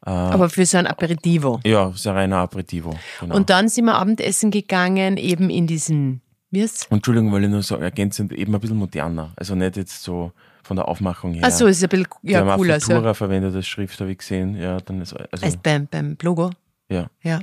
[0.00, 1.60] Aber für so ein Aperitivo.
[1.64, 2.94] ja, so ein reiner Aperitivo.
[3.20, 3.36] Genau.
[3.36, 7.62] Und dann sind wir Abendessen gegangen, eben in diesen, wie ist Entschuldigung, weil ich nur
[7.62, 9.32] so ergänzend eben ein bisschen moderner.
[9.36, 10.32] Also nicht jetzt so
[10.62, 11.42] von der Aufmachung her.
[11.46, 12.80] Ach so, ist ein bisschen Die ja, auch cooler.
[12.80, 12.92] So.
[12.92, 14.54] Futura verwendet als Schrift, habe ich gesehen.
[14.56, 16.50] Ja, dann ist, also, Als beim, beim Logo.
[16.88, 17.10] ja.
[17.22, 17.40] Ja.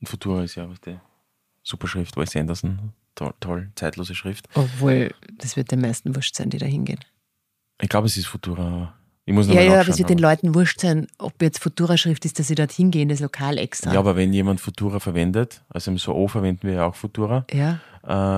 [0.00, 0.98] Und Futura ist ja was die
[1.62, 2.92] super Schrift, Wes Anderson.
[3.14, 4.48] Toll, toll, zeitlose Schrift.
[4.54, 6.98] Obwohl, das wird den meisten wurscht sein, die da hingehen.
[7.80, 8.94] Ich glaube, es ist Futura.
[9.24, 12.24] Ich muss noch Ja, ja, aber es wird den Leuten wurscht sein, ob jetzt Futura-Schrift
[12.24, 13.92] ist, dass sie dort hingehen, das Lokal extra.
[13.92, 17.78] Ja, aber wenn jemand Futura verwendet, also im So verwenden wir ja auch Futura, ja.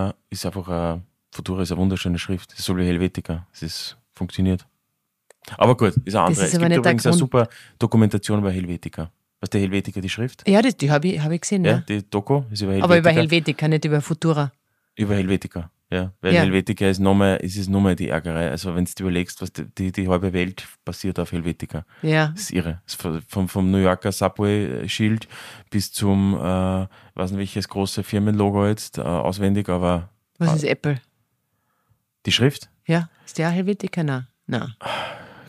[0.09, 2.53] äh, ist einfach ein, Futura ist eine wunderschöne Schrift.
[2.53, 3.47] Es ist so wie Helvetica.
[3.53, 4.67] Es ist, funktioniert.
[5.57, 6.45] Aber gut, ist eine andere.
[6.45, 9.11] ist es gibt übrigens eine super Dokumentation über Helvetica.
[9.41, 10.47] Was der Helvetica die Schrift?
[10.49, 11.79] Ja, das, die habe ich, hab ich gesehen, Ja, ja.
[11.81, 12.85] die Doku ist über Helvetica.
[12.85, 14.53] Aber über Helvetica, nicht über Futura.
[14.97, 16.13] Über Helvetica, ja.
[16.21, 16.41] Weil Ja.
[16.43, 18.51] Helvetica ist nochmal, es ist nochmal die Ärgere.
[18.51, 21.85] Also wenn du überlegst, was die, die, die halbe Welt basiert auf Helvetica.
[22.03, 22.29] Ja.
[22.29, 22.81] Das ist irre.
[22.85, 25.29] Das ist vom, vom New Yorker Subway-Schild
[25.71, 26.39] bis zum, äh,
[27.15, 30.55] weiß nicht welches große Firmenlogo jetzt, äh, auswendig, aber Was Ah.
[30.57, 31.01] ist Apple?
[32.27, 32.69] die Schrift?
[32.87, 33.09] Ja.
[33.25, 34.03] Ist der Helvetica?
[34.03, 34.27] Nein.
[34.47, 34.75] Nein.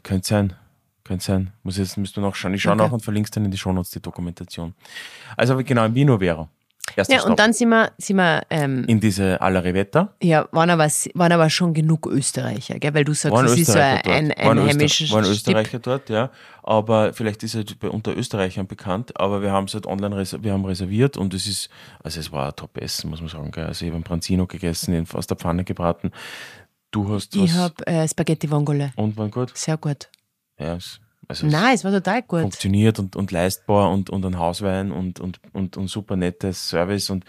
[0.03, 0.53] Könnte sein.
[1.03, 1.51] Könnte sein.
[1.63, 2.53] Muss jetzt, müsst du noch schauen.
[2.53, 2.84] Ich schaue Okay.
[2.84, 4.73] nach und verlinkst dann in die Shownotes die Dokumentation.
[5.38, 6.49] Also genau, im Vino Vero.
[6.95, 7.31] Erster Ja, Stopp.
[7.31, 10.13] und dann sind wir, sind wir ähm, in diese Alla Rivetta.
[10.21, 12.93] ja, waren aber, waren aber schon genug Österreicher, gell?
[12.93, 15.36] weil du sagst, Waren das ist so ein, ein, ein waren, heimisches waren Stipp.
[15.36, 16.29] Österreicher dort, ja.
[16.63, 20.65] Aber vielleicht ist es unter Österreichern bekannt, aber wir haben es halt online wir haben
[20.65, 21.69] reserviert und es ist,
[22.03, 23.51] also es war top essen, muss man sagen.
[23.51, 23.65] Gell.
[23.65, 26.12] Also ich habe einen Branzino gegessen, aus der Pfanne gebraten.
[26.91, 28.93] Du hast Ich habe äh, Spaghetti Vongole.
[28.95, 29.51] und war gut.
[29.55, 30.10] Sehr gut.
[30.58, 32.41] Ja, es, also Nein, es war total gut.
[32.41, 37.09] funktioniert und, und leistbar und, und ein Hauswein und, und, und, und super nettes Service
[37.09, 37.25] und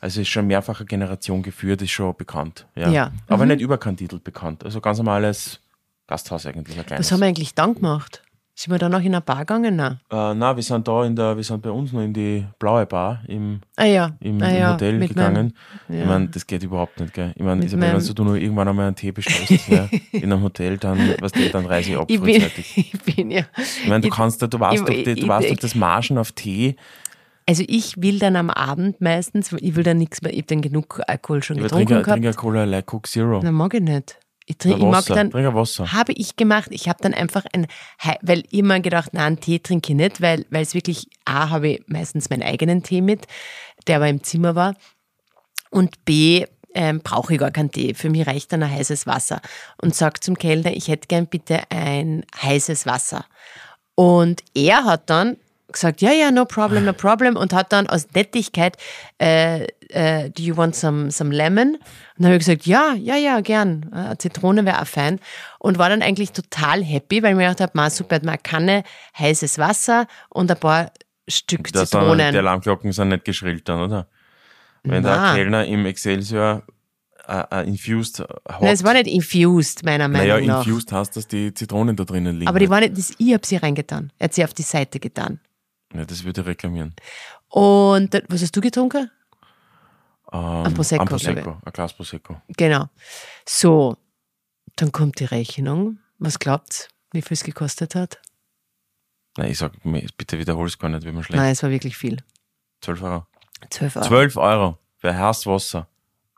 [0.00, 2.66] also ist schon mehrfache Generation geführt, ist schon bekannt.
[2.74, 2.90] Ja.
[2.90, 3.12] Ja.
[3.28, 3.52] Aber Mhm.
[3.52, 4.64] nicht überkandidelt bekannt.
[4.64, 5.60] Also ganz normales
[6.06, 7.06] Gasthaus eigentlich, ein kleines.
[7.06, 8.22] Was haben wir eigentlich dann gemacht?
[8.58, 9.76] Sind wir dann noch in eine Bar gegangen?
[9.76, 10.00] Nein.
[10.10, 12.86] Äh, na, wir sind da in der, wir sind bei uns noch in die blaue
[12.86, 14.12] Bar im, Ah ja.
[14.20, 14.72] im, ah, im ja.
[14.72, 15.52] Hotel mit gegangen.
[15.88, 17.32] Meinem, Ich meine, das geht überhaupt nicht, gell?
[17.36, 20.42] Ich meine, Isabel, meinem- wenn du nur irgendwann einmal einen Tee bestellst, ja, in einem
[20.42, 22.42] Hotel, dann, was du, dann reise ich ab ich, bin,
[22.76, 23.42] ich bin ja.
[23.58, 25.60] Ich meine, du ich- kannst, ja- du weißt ich- doch, du ich- weißt doch ich-
[25.60, 26.76] das Margen auf Tee.
[27.48, 30.62] Also ich will dann am Abend meistens, ich will dann nichts mehr, ich habe dann
[30.62, 32.22] genug Alkohol schon Ich getrunken trinke, gehabt.
[32.22, 33.40] trinke Cola Light Coke Zero.
[33.40, 34.18] Dann mag ich nicht.
[34.48, 35.92] Ich, trink, ich mag Wasser, dann, trink Wasser.
[35.92, 37.66] habe ich gemacht, ich habe dann einfach ein,
[38.22, 41.50] weil ich immer gedacht, nein, einen Tee trinke ich nicht, weil, weil es wirklich, A,
[41.50, 43.26] habe ich meistens meinen eigenen Tee mit,
[43.88, 44.74] der aber im Zimmer war
[45.70, 47.94] und B, ähm, brauche ich gar keinen Tee.
[47.94, 49.40] Für mich reicht dann ein heißes Wasser.
[49.80, 53.24] Und sage zum Kellner, ich hätte gern bitte ein heißes Wasser.
[53.94, 55.38] Und er hat dann
[55.72, 57.36] gesagt, ja, ja, no problem, no problem.
[57.36, 58.76] Und hat dann aus Nettigkeit,
[59.20, 61.74] äh, äh, do you want some, some lemon?
[61.74, 61.78] Und
[62.18, 63.90] dann habe ich gesagt, ja, ja, ja, gern.
[63.92, 65.20] Äh, Zitrone wäre auch fein.
[65.58, 68.84] Und war dann eigentlich total happy, weil ich mir gedacht habe, super, mal Kanne,
[69.18, 70.92] heißes Wasser und ein paar
[71.28, 72.32] Stück Das Zitronen.
[72.32, 74.06] die Alarmglocken sind nicht geschrillt dann, oder?
[74.84, 75.34] Wenn der Na.
[75.34, 76.62] Kellner im Excelsior
[77.26, 78.62] äh, äh, infused hat.
[78.62, 80.64] Nein, es war nicht infused, meiner Meinung naja, nach.
[80.64, 82.48] infused heißt, dass die Zitronen da drinnen liegen.
[82.48, 84.12] Aber die war nicht, das, ich habe sie reingetan.
[84.18, 85.40] Er hat sie auf die Seite getan.
[85.94, 86.94] Ja, das würde ich reklamieren.
[87.48, 89.10] Und was hast du getrunken?
[90.32, 92.42] Ähm, Prosecco, Ein Prosecco, ein Glas Prosecco.
[92.48, 92.88] Genau.
[93.44, 93.96] So,
[94.76, 95.98] dann kommt die Rechnung.
[96.18, 98.20] Was glaubt wie viel es gekostet hat?
[99.36, 99.72] Nein, ich sag,
[100.16, 101.40] bitte wiederhol es gar nicht, wie man schlecht.
[101.40, 102.22] Nein, es war wirklich viel.
[102.80, 103.26] 12 Euro.
[103.70, 104.06] 12 Euro.
[104.06, 105.88] 12 Euro für ein heißes Wasser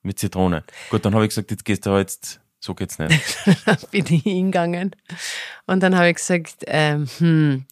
[0.02, 0.64] mit Zitrone.
[0.90, 3.20] Gut, dann habe ich gesagt, jetzt gehst du jetzt, so geht's nicht.
[3.90, 4.94] bin ich hingegangen.
[5.66, 7.66] Und dann habe ich gesagt, ähm, hm,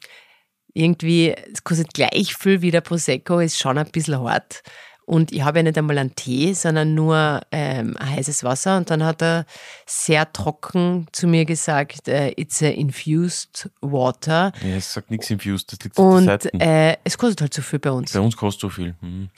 [0.77, 4.63] irgendwie, es kostet gleich viel wie der Prosecco, ist schon ein bisschen hart.
[5.07, 8.77] Und ich habe ja nicht einmal einen Tee, sondern nur ähm, ein heißes Wasser.
[8.77, 9.47] Und dann hat er
[9.87, 14.53] sehr trocken zu mir gesagt, äh, it's a infused water.
[14.63, 17.63] Ja, es sagt nichts infused, das liegt auf der Und äh, es kostet halt so
[17.63, 18.13] viel bei uns.
[18.13, 18.97] Bei uns kostet so viel.
[19.01, 19.31] Mhm.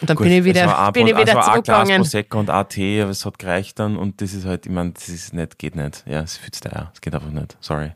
[0.00, 1.62] Und dann Gut, bin ich es wieder, war ein bin ich wieder es war ein
[1.62, 1.88] Glas.
[1.88, 5.08] Prosecco und AT, aber es hat gereicht dann und das ist halt, ich meine, das
[5.08, 6.04] ist nicht, geht nicht.
[6.06, 6.90] Ja, es viel zu teuer.
[6.94, 7.56] Es geht einfach nicht.
[7.60, 7.92] Sorry.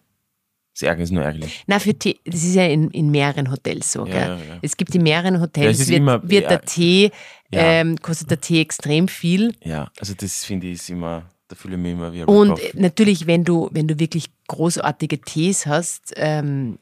[0.81, 1.65] Das ist nur ärgerlich.
[1.67, 4.07] Na, für Tee, das ist ja in, in mehreren Hotels so.
[4.07, 4.29] Ja, gell?
[4.29, 4.59] ja, ja.
[4.63, 6.49] Es gibt in mehreren Ja, Hotels, wird, immer- wird ja.
[6.51, 7.11] der Tee,
[7.51, 7.61] Ja.
[7.63, 9.55] ähm, kostet der Tee extrem viel.
[9.65, 12.51] Ja, also das finde ich ist immer, da fühle ich mich immer wie ein Und
[12.51, 12.75] Rip-Off.
[12.75, 16.79] natürlich, wenn du, wenn du wirklich großartige Tees hast, ähm,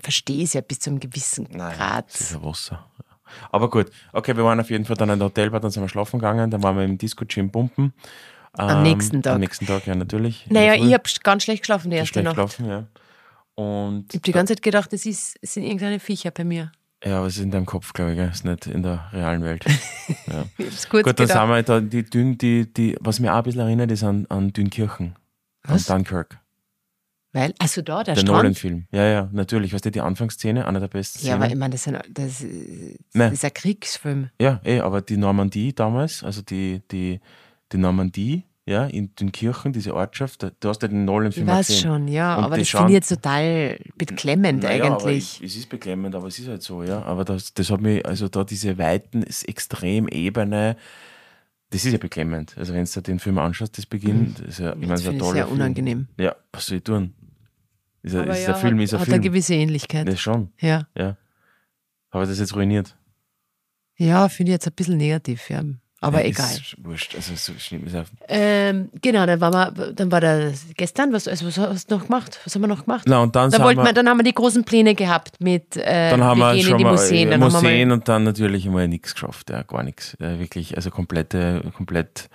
[0.00, 2.06] verstehe ich es ja bis zu einem gewissen Grad.
[2.12, 2.86] Das ist ein Wasser.
[3.50, 5.88] Aber gut, okay, wir waren auf jeden Fall dann in der Hotelbar, dann sind wir
[5.88, 7.92] schlafen gegangen, dann waren wir im Disco-Gym pumpen.
[8.52, 9.34] Am Ähm, nächsten Tag.
[9.34, 10.46] Am nächsten Tag, ja, natürlich.
[10.48, 12.36] Naja, ich habe ganz schlecht geschlafen die erste schlecht Nacht.
[12.36, 12.86] gelaufen, ja.
[13.56, 16.72] Und Ich habe die ganze Zeit gedacht, das, ist, das sind irgendeine Viecher bei mir.
[17.04, 18.28] ja, aber es ist in deinem Kopf, glaube ich, gell?
[18.30, 19.64] ist nicht in der realen Welt.
[20.26, 20.44] ja.
[20.58, 21.40] Ich kurz Gut, dann gedacht.
[21.40, 24.26] sind wir da, die Dün, die, die, was mir auch ein bisschen erinnert, ist an,
[24.28, 25.14] an Dünkirchen.
[25.62, 25.88] Was?
[25.90, 26.40] An Dunkirk.
[27.32, 28.24] Weil, also da, der, Der.
[28.24, 28.86] Nolan-Film.
[28.92, 29.72] Ja, ja, natürlich.
[29.72, 31.58] Weißt du, die Anfangsszene, einer der besten Ja, aber ich Szenen.
[31.58, 32.44] meine, das, das,
[33.12, 34.30] das ist ein Kriegsfilm.
[34.40, 37.20] Ja, eh, aber die Normandie damals, also die, die,
[37.72, 41.66] die Normandie, ja, in Dünkirchen, diese Ortschaft, du hast ja den Ich Nolan-Film auch weiß
[41.66, 41.82] gesehen.
[41.82, 45.40] schon, ja, Und aber das finde ich jetzt total beklemmend Naja, aber eigentlich.
[45.42, 47.02] ich, es ist beklemmend, aber es ist halt so, ja.
[47.02, 50.76] Aber das, das hat mich, also da diese Weiten, das Extremebene,
[51.70, 52.56] das ist ja beklemmend.
[52.56, 54.88] Also wenn du den Film anschaust, das Beginn, das ist ja, ich meine, Mhm.
[54.88, 55.56] Das das ist ich toller sehr Film.
[55.58, 56.08] unangenehm.
[56.18, 57.12] Ja, was soll ich tun?
[58.02, 59.14] Ist, Aber ist ja, der Film, hat, ist ein hat Film.
[59.14, 60.08] eine gewisse Ähnlichkeit.
[60.08, 61.16] Ja, schon, Ja, ja.
[62.10, 62.96] Habe ich das jetzt ruiniert?
[63.96, 65.62] ja finde ich jetzt ein bisschen negativ, ja.
[66.04, 66.50] Aber ja, egal.
[66.52, 67.14] Ist wurscht.
[67.14, 67.94] Also, so schlimm ist
[68.28, 72.04] Ähm, genau, dann, waren wir, dann war der gestern, was, also was hast du noch
[72.06, 72.38] gemacht?
[72.44, 73.04] Was haben wir noch gemacht?
[73.06, 75.76] Na, und dann, dann, wollten wir, wir, dann haben wir die großen Pläne gehabt mit
[75.76, 77.28] äh, dann haben wir gehen in schon die mal Museen.
[77.28, 79.50] äh, Dann haben wir Museen mal, und dann natürlich einmal nichts geschafft.
[79.50, 80.16] Ja, gar nichts.
[80.20, 82.28] Ja, wirklich, also komplette, komplett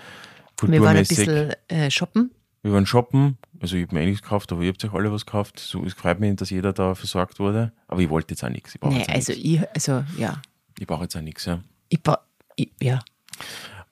[0.61, 1.17] wir waren ein kulturmäßig.
[1.17, 2.31] bisschen äh, shoppen.
[2.61, 5.09] Wir waren shoppen, also ich habe mir eh nichts gekauft, aber ihr habt euch alle
[5.13, 5.59] was gekauft.
[5.59, 7.71] So, es freut mich, dass jeder da versorgt wurde.
[7.87, 8.75] Aber ich wollte jetzt auch nichts.
[8.75, 9.45] Ich brauche Nee, jetzt, auch also nichts.
[9.47, 10.41] ich, also ja,
[10.77, 11.45] Ich brauche jetzt auch nichts.
[11.45, 11.59] Ja.
[11.87, 11.99] ich,
[12.57, 12.99] ich ja.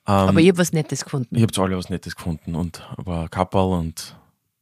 [0.06, 1.34] Ähm, aber ich habe was Nettes gefunden.
[1.36, 4.16] ich habe alle was Nettes gefunden und war Kapperl und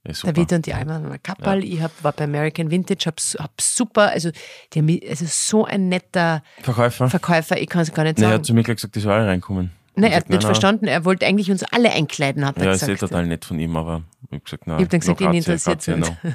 [0.04, 0.32] Ist super.
[0.32, 1.62] David und die Alma haben ein Kapperl.
[1.64, 4.30] Ich hab, war bei American Vintage, hab, hab super, also,
[4.74, 7.08] die also so ein netter Verkäufer?
[7.10, 8.38] Verkäufer, ich kann es gar nicht Nee, er sagen.
[8.40, 9.70] hat zu mir gleich gesagt, die soll alle reinkommen.
[9.98, 10.86] Nein, Ich er hat gesagt, nicht nein, verstanden.
[10.88, 13.00] Er wollte eigentlich uns alle einkleiden, hat er Ja, ist eh gesagt.
[13.12, 14.78] total nett von ihm, aber ich habe gesagt, nein.
[14.78, 16.16] Ich hab dann gesagt, ihn interessiert's grazie, no.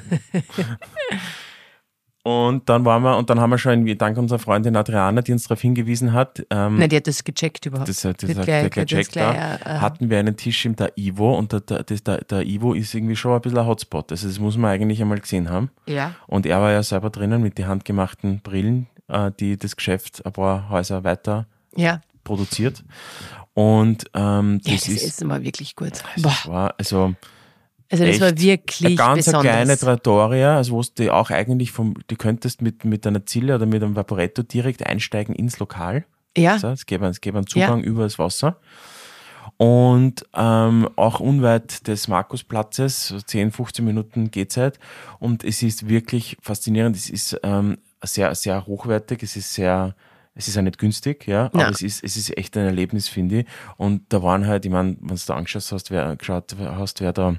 [2.24, 5.32] Und dann waren wir, und dann haben wir schon, irgendwie dank unserer Freundin Adriana, die
[5.32, 7.88] uns darauf hingewiesen hat, ähm, Nein, die hat das gecheckt überhaupt.
[7.88, 10.76] das, das, das hat gleich- gecheckt gleich, da, äh, äh, hatten wir einen Tisch im
[10.76, 13.66] der Ivo und der, der, das, der, der Ivo ist irgendwie schon ein bisschen ein
[13.66, 14.12] Hotspot.
[14.12, 15.70] Also das muss man eigentlich einmal gesehen haben.
[15.86, 16.14] Ja.
[16.28, 20.32] Und er war ja selber drinnen mit den handgemachten Brillen, äh, die das Geschäft ein
[20.32, 22.84] paar Häuser weiter Ja, produziert.
[23.54, 25.90] Und ähm, ja das das ist, Essen war wirklich gut.
[26.14, 27.14] das Boah, war, also
[27.92, 29.42] also das echt war eine wirklich ganz eine besonders.
[29.42, 33.66] kleine Trattoria, also wo du auch eigentlich vom, du könntest mit, mit einer Zille oder
[33.66, 36.04] mit einem Vaporetto direkt einsteigen ins Lokal.
[36.36, 38.56] ja, So, es gäbe, es gäbe einen Zugang über das Wasser.
[39.58, 44.78] Und ähm, auch unweit des Markusplatzes, so 10, 15 Minuten Gehzeit.
[45.20, 46.96] Und es ist wirklich faszinierend.
[46.96, 49.22] Es ist ähm, sehr, sehr hochwertig.
[49.22, 49.94] Es ist sehr,
[50.34, 53.40] es ist ja nicht günstig, ja, aber es ist, es ist echt ein Erlebnis, finde
[53.40, 53.46] ich.
[53.76, 57.12] Und da waren halt, ich meine, wenn du da angeschaut hast, wer, geschaut hast, wer
[57.12, 57.36] da,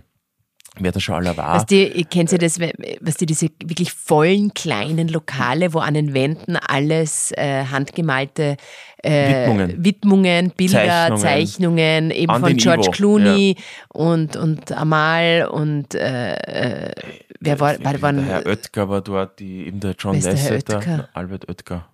[0.80, 1.56] wer da schon aller war.
[1.56, 5.94] Was die, ihr kennt ja das, was die diese wirklich vollen kleinen Lokale, wo an
[5.94, 8.58] den Wänden alles äh, handgemalte
[9.04, 9.86] äh, Widmungen.
[9.86, 11.18] Widmungen, Bilder, Zeichnungen.
[11.18, 13.56] Zeichnungen, eben An von George Ivo, Clooney
[13.90, 16.92] und, und Amal und äh, äh,
[17.40, 21.10] wer war, war, der waren, Herr Oetker war dort, die, eben der John der Lasseter?
[21.14, 21.88] Albert Oetker,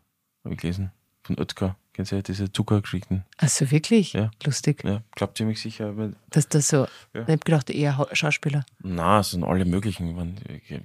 [0.43, 0.91] habe ich gelesen.
[1.23, 3.25] Von Oetker, kennst du ja diese Zuckergeschichten?
[3.37, 4.13] Achso, wirklich?
[4.13, 4.31] Ja.
[4.45, 5.93] Lustig, Ja, glaubt ziemlich sicher.
[6.29, 7.23] Dass das so, Ja.
[7.23, 8.63] ich hab gedacht, eher Hau- Schauspieler.
[8.81, 10.35] na, es sind alle möglichen, man,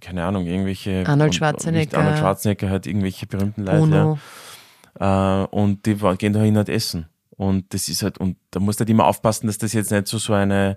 [0.00, 1.04] keine Ahnung, irgendwelche.
[1.06, 1.98] Arnold Schwarzenegger.
[1.98, 4.18] Arnold Schwarzenegger hat irgendwelche berühmten Leute.
[5.00, 5.42] Ja.
[5.42, 7.06] Äh, und die gehen da hin halt essen.
[7.30, 10.08] Und das ist halt, und da musst du halt immer aufpassen, dass das jetzt nicht
[10.08, 10.76] so, so eine,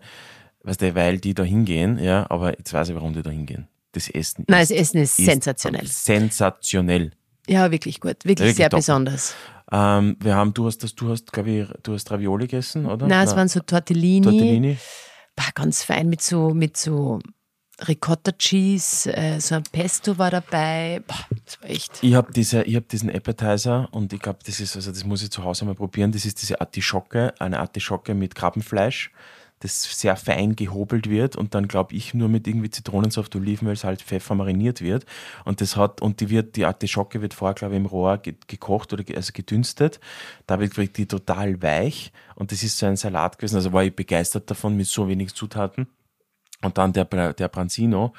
[0.64, 3.68] weißt du, weil die da hingehen, ja, aber jetzt weiß ich, warum die da hingehen.
[3.92, 4.46] Das Essen.
[4.48, 5.88] Nein, ist, das Essen ist, sensationell.
[5.88, 7.12] Sensationell.
[7.48, 8.18] Ja, wirklich gut.
[8.26, 8.80] Wirklich, Wirklich sehr top.
[8.80, 9.34] besonders.
[9.72, 13.08] Ähm, wir haben, du hast das, du hast, glaube ich, du hast Ravioli gegessen, oder?
[13.08, 14.22] Nein, es waren so Tortellini.
[14.22, 14.78] Tortellini.
[15.36, 17.20] Bah, ganz fein mit so, mit so
[17.86, 21.02] Ricotta Cheese, äh, so ein Pesto war dabei.
[21.06, 22.00] Boah, das war echt.
[22.02, 25.22] Ich habe diese, ich hab diesen Appetizer und ich glaube, das ist, also das muss
[25.22, 26.12] ich zu Hause mal probieren.
[26.12, 29.12] Das ist diese Artischocke, eine Artischocke mit Krabbenfleisch,
[29.60, 34.04] das sehr fein gehobelt wird und dann glaube ich nur mit irgendwie Zitronensaft, Olivenöl, Salz,
[34.04, 35.06] Pfeffer mariniert wird.
[35.46, 38.36] Und das hat, und die wird, die Artischocke wird vorher, glaube ich, im Rohr ge
[38.48, 40.00] gekocht oder ge also gedünstet.
[40.46, 43.56] Da wird die total weich und das ist so ein Salat gewesen.
[43.56, 45.88] Also war ich begeistert davon mit so wenig Zutaten.
[46.64, 48.14] Und dann der, der Branzino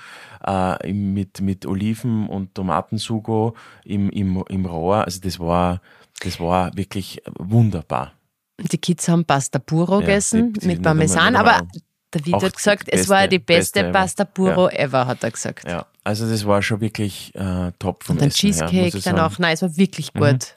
[0.47, 5.05] äh, mit, mit Oliven und Tomatensugo im, im, im Rohr.
[5.05, 5.81] Also das war,
[6.21, 8.13] das war wirklich wunderbar.
[8.61, 11.67] Die Kids haben Pasta Puro Ja, gegessen die- die- mit Parmesan, nicht aber.
[12.11, 13.93] David hat gesagt, es war die beste, beste.
[13.93, 15.69] Pasta Puro ever, hat er gesagt.
[15.69, 19.13] Ja, also das war schon wirklich äh, top vom Und dann Essen her, Cheesecake.
[19.15, 19.19] Mhm.
[19.21, 20.55] auch, nein, es war wirklich gut.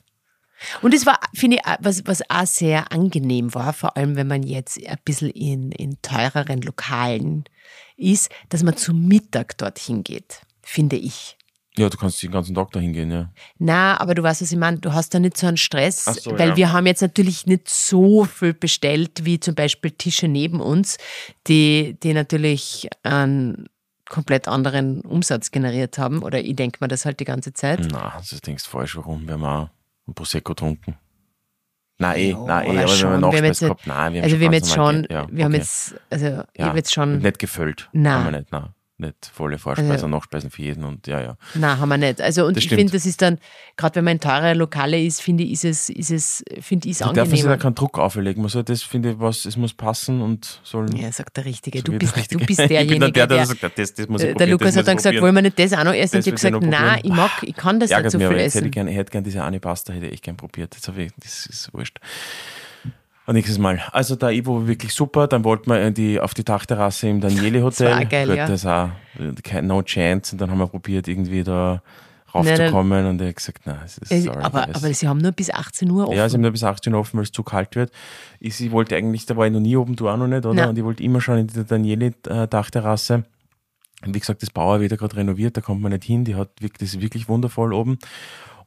[0.81, 4.43] Und es war, finde ich, was, was auch sehr angenehm war, vor allem wenn man
[4.43, 7.43] jetzt ein bisschen in, in teureren Lokalen
[7.97, 11.35] ist, dass man zu Mittag dorthin geht, finde ich.
[11.77, 13.31] Ja, du kannst den ganzen Tag da hingehen, ja.
[13.57, 14.79] Na, aber du weißt, was ich meine.
[14.79, 16.57] Du hast da nicht so einen Stress, so, weil ja.
[16.57, 20.97] wir haben jetzt natürlich nicht so viel bestellt, wie zum Beispiel Tische neben uns,
[21.47, 23.69] die, die natürlich einen
[24.09, 26.23] komplett anderen Umsatz generiert haben.
[26.23, 27.79] Oder ich denke mir das halt die ganze Zeit.
[27.89, 29.25] Na, das denkst du falsch, warum?
[29.25, 29.69] Wir haben auch
[30.07, 30.97] ein Prosecco getrunken.
[31.99, 33.11] Nein, eh, Ja, nein, eh, aber schon.
[33.11, 35.01] wenn wir Wir haben Nachspeise jetzt gehabt, nein, wir haben also wir haben jetzt schon,
[35.03, 35.61] ge- ja, wir haben okay.
[35.61, 37.89] jetzt, also ich ja, habe jetzt schon, Nicht gefüllt.
[37.93, 38.13] Nein.
[38.13, 38.69] Haben wir nicht, nein.
[39.01, 41.37] Nicht volle Vorspeise Also- und Nachspeisen für jeden und ja, ja.
[41.55, 42.21] nein, haben wir nicht.
[42.21, 43.39] Also und Das ich finde, das ist dann,
[43.75, 46.91] gerade wenn man in teure Lokale ist, finde ich, ist es, ist es, finde ich
[46.93, 48.43] es Da darf man sich da keinen Druck auferlegen.
[48.43, 50.85] Man soll das, finde ich, was, es muss passen und soll.
[50.95, 51.79] Ja, sagt der Richtige.
[51.79, 52.45] so Du bist, der du Richtige.
[52.45, 54.75] bist Ich bin derjenige, der, der, der, sagt, das, das muss ich der probieren, Lukas
[54.77, 56.17] hat dann gesagt, wollen wir nicht das auch noch essen?
[56.17, 58.37] Und ich habe gesagt, nein, ich mag, ich kann das nicht Ärgert so mich, viel
[58.37, 58.71] jetzt hätte ich essen.
[58.71, 60.75] gerne, ich hätte gerne diese eine Pasta, hätte ich gern probiert.
[60.77, 61.97] Das, habe ich, das ist wurscht.
[63.33, 63.81] Nächstes Mal.
[63.91, 65.27] Also der Ivo war wirklich super.
[65.27, 67.89] Dann wollten wir in die, auf die Dachterrasse im Daniele Hotel.
[67.89, 68.47] Das war geil, Gut, ja.
[68.47, 68.89] Das auch,
[69.19, 70.33] äh, kein- no chance.
[70.33, 71.81] Und dann haben wir probiert, irgendwie da
[72.33, 73.05] raufzukommen.
[73.07, 74.41] Und er hat gesagt, nein, es ist Äh, sorry.
[74.41, 76.17] Aber, aber sie haben nur bis 18 Uhr offen.
[76.17, 77.91] ja, sie haben nur bis 18 Uhr offen, weil es zu kalt wird.
[78.39, 80.53] Ich, sie wollte eigentlich, da war ich noch nie oben, du auch noch nicht, oder?
[80.53, 80.69] Nein.
[80.69, 83.23] Und ich wollte immer schon in die Daniele-Dachterrasse.
[84.05, 86.25] Und wie gesagt, das Bauer wird ja gerade renoviert, da kommt man nicht hin.
[86.25, 87.99] Die hat wirklich, das ist wirklich wundervoll oben.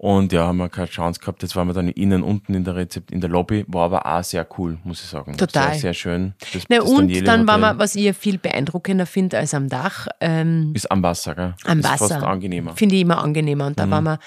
[0.04, 1.40] Und ja, haben wir keine Chance gehabt.
[1.40, 4.22] Jetzt waren wir dann innen unten in der Rezept, in der Lobby, war aber auch
[4.22, 5.34] sehr cool, muss ich sagen.
[5.38, 5.70] Total.
[5.70, 6.34] Sehr, sehr schön.
[6.52, 9.54] Das, Na, das und Daniele dann war Hotel man, was ich viel beeindruckender finde als
[9.54, 11.54] am Dach, ähm, Ist am Wasser, gell?
[11.64, 12.08] am ist Wasser.
[12.08, 12.72] fast angenehmer.
[12.72, 12.76] Mhm.
[12.76, 13.66] Finde ich immer angenehmer.
[13.66, 14.18] Und da waren wir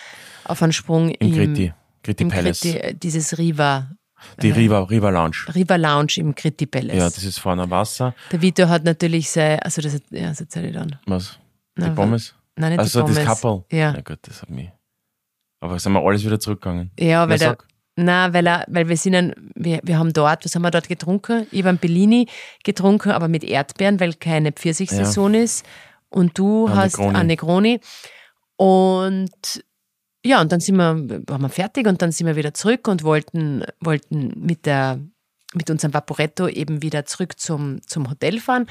[0.46, 2.62] auf einen Sprung Im im, Gritti, Gritti im Palace.
[2.62, 3.92] Kriti, äh, dieses Riva
[4.42, 5.46] Die Riva, Riva Lounge.
[5.54, 6.98] Riva Lounge im Critti Palace.
[6.98, 8.16] Ja, das ist vorne am Wasser.
[8.32, 10.96] Der Vito hat natürlich sein, also das, hat- ja, das erzähle ich dann.
[11.06, 11.38] Was?
[11.78, 12.34] Die Na, Pommes?
[12.56, 13.42] Nein, nicht Also die das Pommes.
[13.42, 13.78] Couple?
[13.78, 13.92] Ja.
[13.92, 14.72] Na gut, das hat mich.
[15.60, 16.91] Aber sind wir alles wieder zurückgegangen?
[17.00, 17.58] Ja, weil, der,
[17.96, 20.88] na, weil, er, weil wir sind ein, wir, wir haben dort, was haben wir dort
[20.88, 21.48] getrunken?
[21.52, 22.28] Ich habe einen Bellini
[22.63, 25.65] getrunken, aber mit Erdbeeren, weil keine Pfirsichsaison ist.
[26.10, 27.80] Und du Eine hast eine Negroni.
[28.56, 29.63] Und
[30.24, 33.04] ja, und dann sind wir, waren wir fertig und dann sind wir wieder zurück und
[33.04, 35.00] wollten, wollten mit, der,
[35.54, 38.67] mit unserem Vaporetto eben wieder zurück zum, zum Hotel fahren.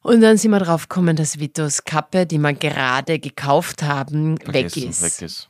[0.00, 4.76] Und dann sind wir drauf gekommen, dass Vitos Kappe, die wir gerade gekauft haben, weg
[4.76, 5.48] ist Weg ist.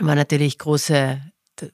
[0.00, 1.20] War natürlich große.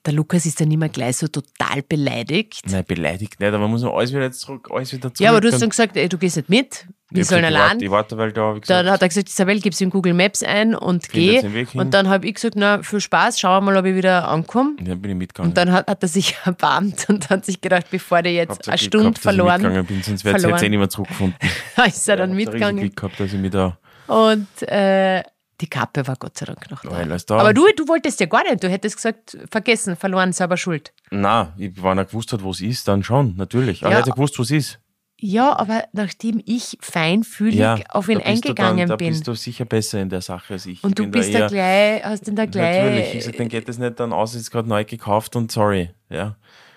[0.05, 2.61] Der Lukas ist dann immer gleich so total beleidigt.
[2.67, 5.19] Nein, beleidigt nicht, aber man muss noch alles wieder zurück, alles wieder zurück.
[5.19, 7.43] Ja, aber du hast Und dann gesagt, ey, du gehst nicht mit, wir ich sollen
[7.43, 7.81] allein.
[7.81, 10.73] Ich warte, ich weil da, Dann hat er gesagt, Isabel, gib's in Google Maps ein
[10.73, 11.41] und geh.
[11.73, 14.77] Und dann habe ich gesagt, na, viel Spaß, schauen wir mal, ob ich wieder ankomme.
[14.79, 15.51] dann bin ich mitgegangen.
[15.51, 18.69] Und dann hat, hat er sich erbarmt und hat sich gedacht, bevor der jetzt Habt
[18.69, 20.59] eine Stunde gehabt, dass ich verloren, mitgegangen bin, sonst wäre es verloren.
[20.59, 21.37] jetzt eh nicht mehr zurückgefunden.
[21.85, 22.81] ist er dann Ich riesig mitgegangen.
[22.81, 25.23] Glück gehabt, dass ich mich da Und äh,
[25.63, 27.17] die Kappe war Gott sei Dank noch da.
[27.25, 27.37] Da.
[27.39, 28.61] Aber du, du wolltest ja gar nicht.
[28.61, 30.91] Du hättest gesagt, vergessen, verloren, selber schuld.
[31.09, 33.81] Nein, ich, wenn er gewusst hat, wo es ist, dann schon, natürlich.
[33.83, 33.97] Aber Ja.
[33.97, 34.79] er hat ja gewusst, wo es ist.
[35.17, 39.07] Ja, aber nachdem ich feinfühlig Ja, auf ihn da du dann, eingegangen Da bin.
[39.07, 40.83] bist du sicher besser in der Sache als ich.
[40.83, 42.83] Und du bist da da gleich, hast den da gleich.
[42.83, 45.91] Natürlich, ich sag, dann geht das nicht dann aus, ist gerade neu gekauft und sorry.
[46.09, 46.35] Ja.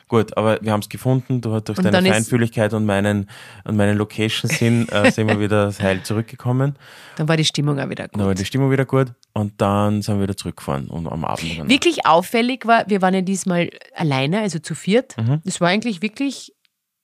[0.09, 1.41] Gut, aber wir haben es gefunden.
[1.41, 3.29] Du hast durch Und deine Feinfühligkeit und meinen,
[3.65, 6.77] und meinen Location-Sinn äh, sind wir wieder Heil zurückgekommen.
[7.17, 8.39] Dann war die Stimmung auch wieder Dann war gut.
[8.39, 11.59] die Stimmung wieder gut und dann sind wir wieder zurückgefahren und am Abend.
[11.59, 11.69] Dann.
[11.69, 15.17] Wirklich auffällig war, wir waren ja diesmal alleine, also zu viert.
[15.17, 15.41] Mhm.
[15.45, 16.55] Das war eigentlich wirklich,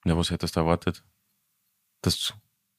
[0.04, 1.02] Ja, was hättest du erwartet?
[2.02, 2.34] Das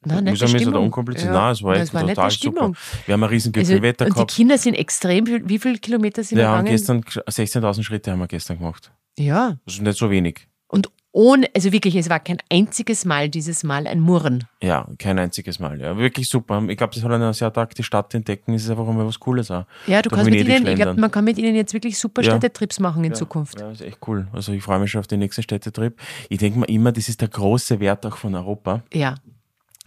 [0.05, 0.83] nein, nette ist oder Stimmung.
[0.85, 1.33] unkompliziert?
[1.33, 2.29] Ja, Nein, es war war total nette super.
[2.31, 2.75] Stimmung.
[3.05, 4.33] Wir haben ein riesen Also, Gipfelwetter und die gehabt.
[4.35, 7.03] Kinder sind extrem, wie viele Kilometer sind wir Wir haben gegangen?
[7.03, 8.91] gestern 16.000 Schritte haben wir gestern gemacht.
[9.17, 10.47] Ja, Das ist nicht so wenig.
[10.67, 14.45] und ohne, also wirklich, es war kein einziges Mal dieses Mal ein Murren.
[14.63, 15.79] Ja, kein einziges Mal.
[15.79, 16.63] Ja, wirklich super.
[16.67, 18.55] Ich glaube, das hat einen sehr Tag die Stadt entdecken.
[18.55, 19.65] Es ist einfach immer was Cooles auch.
[19.85, 22.23] Ja, du Durch kannst mit ihnen, ich glaube, man kann mit ihnen jetzt wirklich super
[22.23, 22.31] Ja.
[22.31, 23.59] Städtetrips machen in Zukunft.
[23.59, 24.27] Ja, ist echt cool.
[24.33, 25.99] Also ich freue mich schon auf den nächsten Städtetrip.
[26.29, 29.13] Ich denke mir immer, das ist der große Wert auch von Europa, Ja.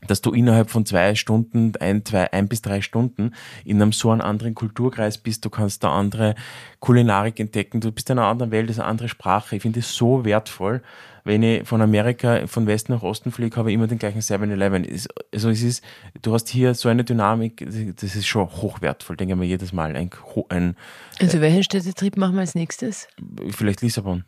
[0.07, 4.11] Dass du innerhalb von zwei Stunden, ein, zwei, ein bis drei Stunden in einem so
[4.11, 5.45] einen anderen Kulturkreis bist.
[5.45, 6.35] Du kannst da andere
[6.81, 7.81] Kulinarik entdecken.
[7.81, 9.57] Du bist in einer anderen Welt, das ist eine andere Sprache.
[9.57, 10.83] Ich finde es so wertvoll.
[11.25, 14.85] Wenn ich von Amerika, von Westen nach Osten fliege, habe ich immer den gleichen 7-Eleven.
[14.85, 15.83] Es- Also es ist,
[16.23, 17.67] du hast hier so eine Dynamik,
[18.01, 19.97] das ist schon hochwertvoll, denke ich mir jedes Mal.
[19.97, 20.11] Ein,
[20.51, 20.77] ein,
[21.19, 23.09] Also welchen Städtetrip machen wir als nächstes?
[23.51, 24.25] vielleicht Lissabon.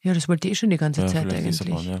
[0.00, 1.44] Ja, das wollte ich eh schon die ganze Ja, Zeit eigentlich.
[1.44, 1.98] Lissabon, ja.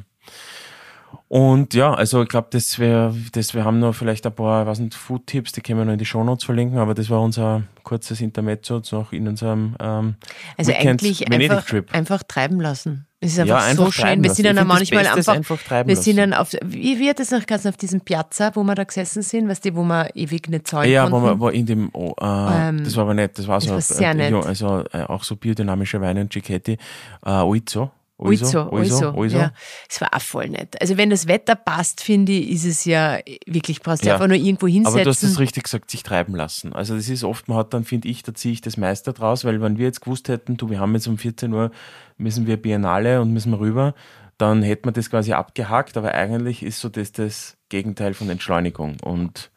[1.28, 4.78] Und ja, also ich glaube, das wir, das wir haben noch vielleicht ein paar, was
[4.78, 8.20] sind Food-Tipps, die können wir noch in die Shownotes verlinken, aber das war unser kurzes
[8.20, 10.14] Intermezzo noch in unserem ähm,
[10.56, 13.06] Also Weekend eigentlich einfach, einfach treiben lassen.
[13.18, 14.22] Es ist Ja, einfach, einfach so schön.
[14.22, 17.32] Wir sind dann auch das manchmal einfach, einfach wir sind dann auf, wie wird das
[17.32, 20.48] noch ganz auf diesem Piazza, wo wir da gesessen sind, weißt du, wo wir ewig
[20.48, 21.26] nicht zahlen Ja, wo konnten.
[21.26, 23.80] man wo in dem, oh, äh, Ähm, das war aber nett, das war so, war
[23.80, 24.30] sehr äh, nett.
[24.30, 26.78] ja, also äh, auch so biodynamische Weine und Cicchetti,
[27.24, 29.36] äh, Oizo, Uizo, Uizo, Uizo.
[29.38, 29.52] Ja,
[29.90, 30.80] es war auch voll nett.
[30.80, 34.14] Also wenn das Wetter passt, finde ich, ist es ja wirklich, brauchst du Ja.
[34.14, 34.94] einfach nur irgendwo hinsetzen.
[34.94, 36.72] Aber du hast es richtig gesagt, sich treiben lassen.
[36.72, 39.44] Also das ist oft, man hat dann, finde ich, da ziehe ich das meiste draus,
[39.44, 41.70] weil wenn wir jetzt gewusst hätten, du, wir haben jetzt um 14 Uhr,
[42.16, 43.94] müssen wir Biennale und müssen wir rüber,
[44.38, 48.96] dann hätten wir das quasi abgehakt, aber eigentlich ist so das das Gegenteil von Entschleunigung
[49.02, 49.50] und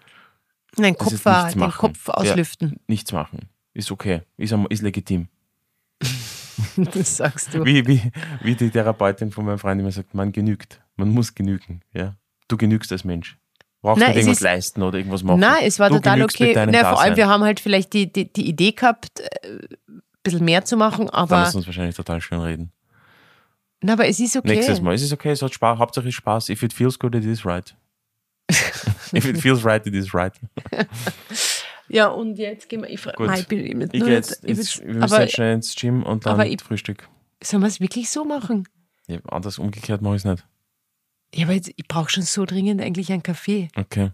[0.78, 1.80] Nein, Kopf, nichts den machen.
[1.94, 2.14] Kopf Ja.
[2.16, 2.78] auslüften.
[2.88, 3.50] nichts machen.
[3.74, 5.28] Ist okay, ist, ist legitim.
[6.94, 7.66] Das sagst du.
[7.66, 11.82] Wie, wie, wie die Therapeutin von meinem Freund immer sagt, man genügt, man muss genügen.
[11.94, 12.16] Ja?
[12.48, 13.38] Du genügst als Mensch.
[13.82, 15.40] Brauchst Nein, nicht irgendwas ist- leisten oder irgendwas machen.
[15.40, 16.54] Nein, es war du total okay.
[16.54, 19.26] Nein, vor allem, wir haben halt vielleicht die, die, die Idee gehabt, äh,
[19.88, 22.72] ein bisschen mehr zu machen, aber, lass uns wahrscheinlich total schön reden.
[23.82, 24.56] na, aber es ist okay.
[24.56, 24.94] Nächstes Mal.
[24.96, 26.50] Es ist okay, es hat Spaß, Hauptsache Spaß.
[26.50, 27.74] If it feels good, it is right.
[29.14, 30.34] If it feels right, it is right.
[31.90, 32.90] Ja, und jetzt gehen wir.
[32.90, 33.20] Ich, Gut.
[33.20, 35.76] Mei, ich bin, ich, Ich gehe jetzt, ich, ins, ich, müssen aber jetzt schnell ins
[35.76, 37.10] Gym und dann ich- Frühstück.
[37.44, 38.68] sollen wir es wirklich so machen?
[39.08, 40.46] Ja, anders umgekehrt mache ich es nicht.
[41.34, 43.70] Ja, aber jetzt, ich brauche schon so dringend eigentlich einen Kaffee.
[43.76, 44.12] Okay.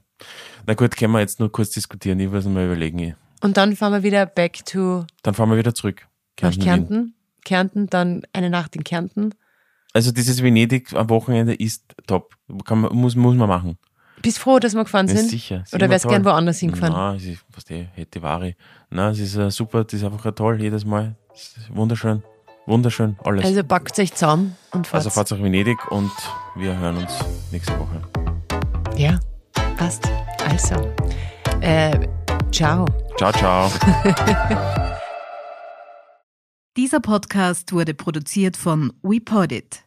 [0.65, 2.19] Na gut, können wir jetzt nur kurz diskutieren.
[2.19, 3.15] Ich muss mal überlegen.
[3.41, 6.07] Und dann fahren wir wieder back to Dann fahren wir wieder zurück.
[6.41, 6.61] nach Wien.
[6.63, 7.15] Kärnten.
[7.43, 9.35] Kärnten, dann eine Nacht in Kärnten.
[9.93, 12.35] Also dieses Venedig am Wochenende ist top.
[12.65, 13.77] Kann man, muss, muss man machen.
[14.25, 15.29] Bist froh, dass wir gefahren Ja, sind?
[15.29, 15.61] sicher.
[15.63, 16.11] Ist Oder wärst toll.
[16.13, 16.93] gern woanders hingefahren?
[16.93, 18.55] Nein, es ist, was die, hätte Wari.
[18.89, 21.15] Nein, es ist äh, super, das ist einfach toll, jedes Mal.
[21.69, 22.23] Wunderschön.
[22.65, 23.45] Wunderschön, alles.
[23.45, 24.95] Also packt euch zusammen und fahrt.
[25.05, 26.11] Also fahrt nach Venedig und
[26.55, 27.13] wir hören uns
[27.51, 28.01] nächste Woche.
[28.97, 29.19] ja,
[29.77, 30.09] passt.
[30.49, 30.75] Also,
[31.61, 31.99] äh,
[32.51, 32.85] ciao.
[33.17, 33.71] Ciao, ciao.
[36.77, 39.84] Dieser Podcast wurde produziert von WePodit.